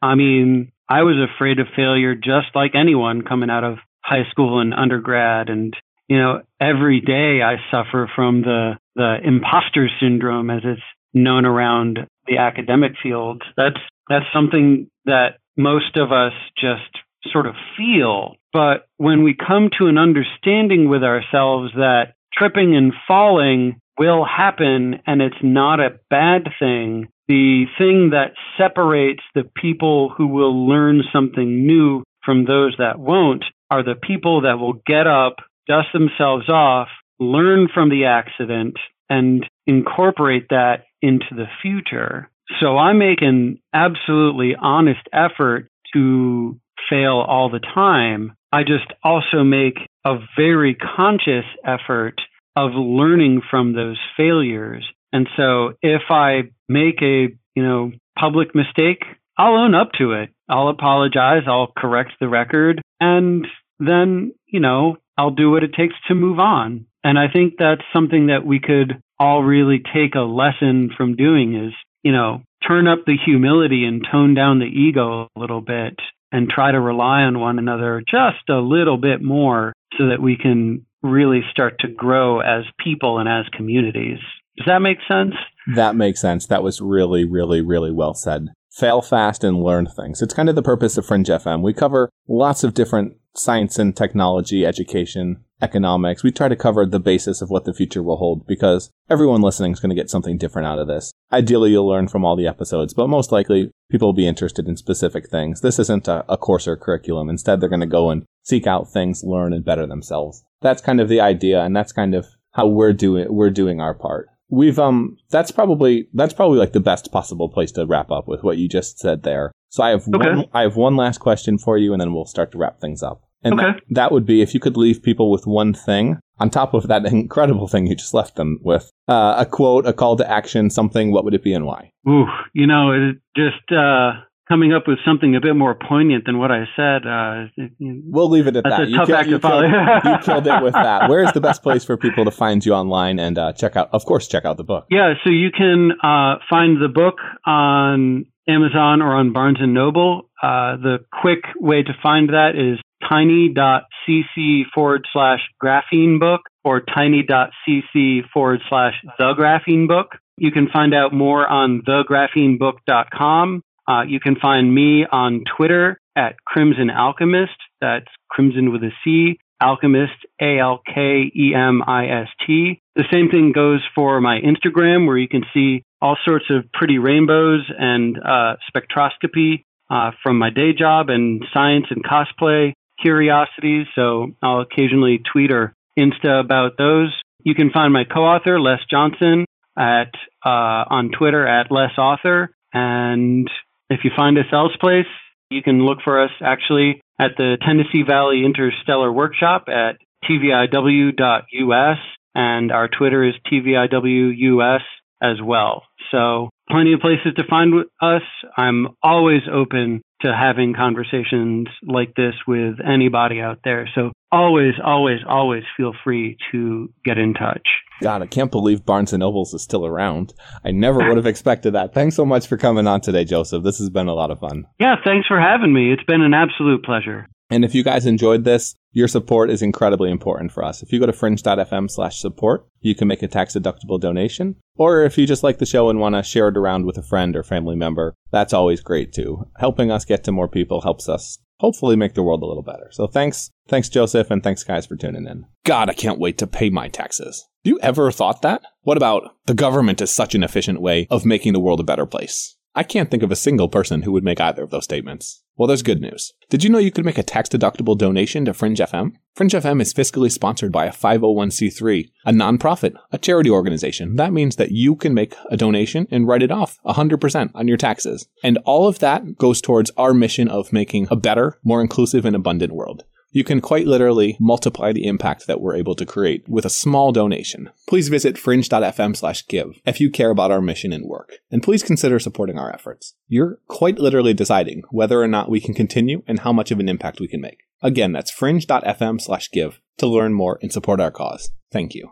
[0.00, 4.60] I mean, I was afraid of failure just like anyone coming out of high school
[4.60, 5.48] and undergrad.
[5.48, 5.74] And,
[6.08, 10.80] you know, every day I suffer from the, the imposter syndrome as it's
[11.12, 13.42] known around the academic field.
[13.56, 18.36] That's, that's something that most of us just sort of feel.
[18.52, 25.00] But when we come to an understanding with ourselves that tripping and falling will happen
[25.06, 31.02] and it's not a bad thing, the thing that separates the people who will learn
[31.12, 35.36] something new from those that won't are the people that will get up,
[35.68, 36.88] dust themselves off,
[37.18, 38.76] learn from the accident,
[39.08, 42.28] and incorporate that into the future.
[42.60, 48.32] So I make an absolutely honest effort to fail all the time.
[48.52, 52.20] I just also make a very conscious effort
[52.66, 54.84] of learning from those failures.
[55.12, 59.02] And so if I make a, you know, public mistake,
[59.38, 60.30] I'll own up to it.
[60.48, 61.44] I'll apologize.
[61.46, 62.82] I'll correct the record.
[63.00, 63.46] And
[63.78, 66.86] then, you know, I'll do what it takes to move on.
[67.02, 71.54] And I think that's something that we could all really take a lesson from doing
[71.54, 75.94] is, you know, turn up the humility and tone down the ego a little bit
[76.32, 80.36] and try to rely on one another just a little bit more so that we
[80.36, 84.18] can really start to grow as people and as communities.
[84.56, 85.34] Does that make sense?
[85.74, 86.46] That makes sense.
[86.46, 88.48] That was really, really, really well said.
[88.70, 90.22] Fail fast and learn things.
[90.22, 91.62] It's kind of the purpose of Fringe FM.
[91.62, 96.22] We cover lots of different science and technology, education, economics.
[96.22, 99.72] We try to cover the basis of what the future will hold because everyone listening
[99.72, 101.12] is going to get something different out of this.
[101.32, 104.76] Ideally, you'll learn from all the episodes, but most likely people will be interested in
[104.76, 105.60] specific things.
[105.60, 107.28] This isn't a, a course or curriculum.
[107.28, 110.44] Instead, they're going to go and seek out things, learn, and better themselves.
[110.62, 113.94] That's kind of the idea, and that's kind of how we're doing we're doing our
[113.94, 114.28] part.
[114.48, 118.42] We've um that's probably that's probably like the best possible place to wrap up with
[118.42, 119.52] what you just said there.
[119.68, 120.28] So I have okay.
[120.28, 123.02] one I have one last question for you, and then we'll start to wrap things
[123.02, 123.22] up.
[123.42, 123.72] And okay.
[123.72, 126.88] that, that would be if you could leave people with one thing on top of
[126.88, 130.70] that incredible thing you just left them with uh, a quote, a call to action,
[130.70, 131.12] something.
[131.12, 131.92] What would it be and why?
[132.08, 134.12] Ooh, you know, it just uh,
[134.50, 137.06] coming up with something a bit more poignant than what I said.
[137.06, 138.88] Uh, we'll leave it at that.
[138.88, 139.62] You tough killed, act you, to follow.
[139.62, 141.08] Killed, you killed it with that.
[141.08, 143.90] Where is the best place for people to find you online and uh, check out?
[143.92, 144.86] Of course, check out the book.
[144.90, 150.28] Yeah, so you can uh, find the book on Amazon or on Barnes and Noble.
[150.42, 158.22] Uh, the quick way to find that is tiny.cc forward slash graphene book or tiny.cc
[158.32, 160.16] forward slash the graphene book.
[160.36, 163.62] You can find out more on thegraphenebook.com.
[163.90, 167.58] Uh, you can find me on Twitter at Crimson Alkemist.
[167.80, 169.38] That's Crimson with a C.
[169.60, 172.80] Alkemist, A L K E M I S T.
[172.94, 176.98] The same thing goes for my Instagram, where you can see all sorts of pretty
[176.98, 182.72] rainbows and uh, spectroscopy uh, from my day job and science and cosplay
[183.02, 187.18] curiosities, so I'll occasionally tweet or Insta about those.
[187.42, 190.12] You can find my co-author Les Johnson at
[190.44, 193.50] uh, on Twitter at Les Author, and
[193.90, 195.04] if you find us elsewhere,
[195.50, 201.98] you can look for us actually at the Tennessee Valley Interstellar Workshop at tviw.us,
[202.34, 204.80] and our Twitter is tviwus
[205.22, 205.82] as well.
[206.12, 208.22] So plenty of places to find us.
[208.56, 213.88] I'm always open to having conversations like this with anybody out there.
[213.94, 217.66] So always, always, always feel free to get in touch.
[218.02, 220.32] God, I can't believe Barnes and Nobles is still around.
[220.64, 221.92] I never would have expected that.
[221.92, 223.62] Thanks so much for coming on today, Joseph.
[223.62, 224.66] This has been a lot of fun.
[224.78, 225.92] Yeah, thanks for having me.
[225.92, 227.28] It's been an absolute pleasure.
[227.50, 230.82] And if you guys enjoyed this, your support is incredibly important for us.
[230.82, 234.56] If you go to fringe.fm slash support, you can make a tax deductible donation.
[234.76, 237.02] Or if you just like the show and want to share it around with a
[237.02, 239.46] friend or family member, that's always great too.
[239.58, 242.88] Helping us get to more people helps us hopefully make the world a little better.
[242.90, 245.44] So thanks, thanks Joseph, and thanks guys for tuning in.
[245.64, 247.44] God, I can't wait to pay my taxes.
[247.62, 248.62] Do you ever thought that?
[248.82, 252.06] What about the government is such an efficient way of making the world a better
[252.06, 252.56] place?
[252.74, 255.42] I can't think of a single person who would make either of those statements.
[255.56, 256.32] Well, there's good news.
[256.48, 259.12] Did you know you could make a tax deductible donation to Fringe FM?
[259.34, 264.14] Fringe FM is fiscally sponsored by a 501c3, a nonprofit, a charity organization.
[264.16, 267.76] That means that you can make a donation and write it off 100% on your
[267.76, 268.28] taxes.
[268.42, 272.36] And all of that goes towards our mission of making a better, more inclusive, and
[272.36, 273.04] abundant world.
[273.32, 277.12] You can quite literally multiply the impact that we're able to create with a small
[277.12, 277.70] donation.
[277.88, 281.34] Please visit fringe.fm slash give if you care about our mission and work.
[281.48, 283.14] And please consider supporting our efforts.
[283.28, 286.88] You're quite literally deciding whether or not we can continue and how much of an
[286.88, 287.60] impact we can make.
[287.82, 291.52] Again, that's fringe.fm slash give to learn more and support our cause.
[291.70, 292.10] Thank you.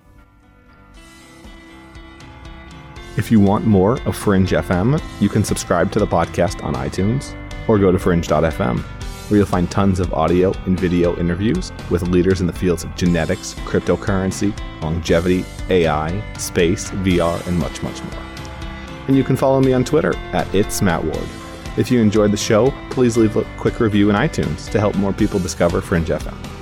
[3.16, 7.34] If you want more of Fringe FM, you can subscribe to the podcast on iTunes
[7.66, 8.84] or go to fringe.fm
[9.28, 12.94] where you'll find tons of audio and video interviews with leaders in the fields of
[12.96, 18.22] genetics, cryptocurrency, longevity, AI, space, VR, and much, much more.
[19.06, 21.28] And you can follow me on Twitter at It's Matt Ward.
[21.76, 25.12] If you enjoyed the show, please leave a quick review in iTunes to help more
[25.12, 26.57] people discover Fringe FM.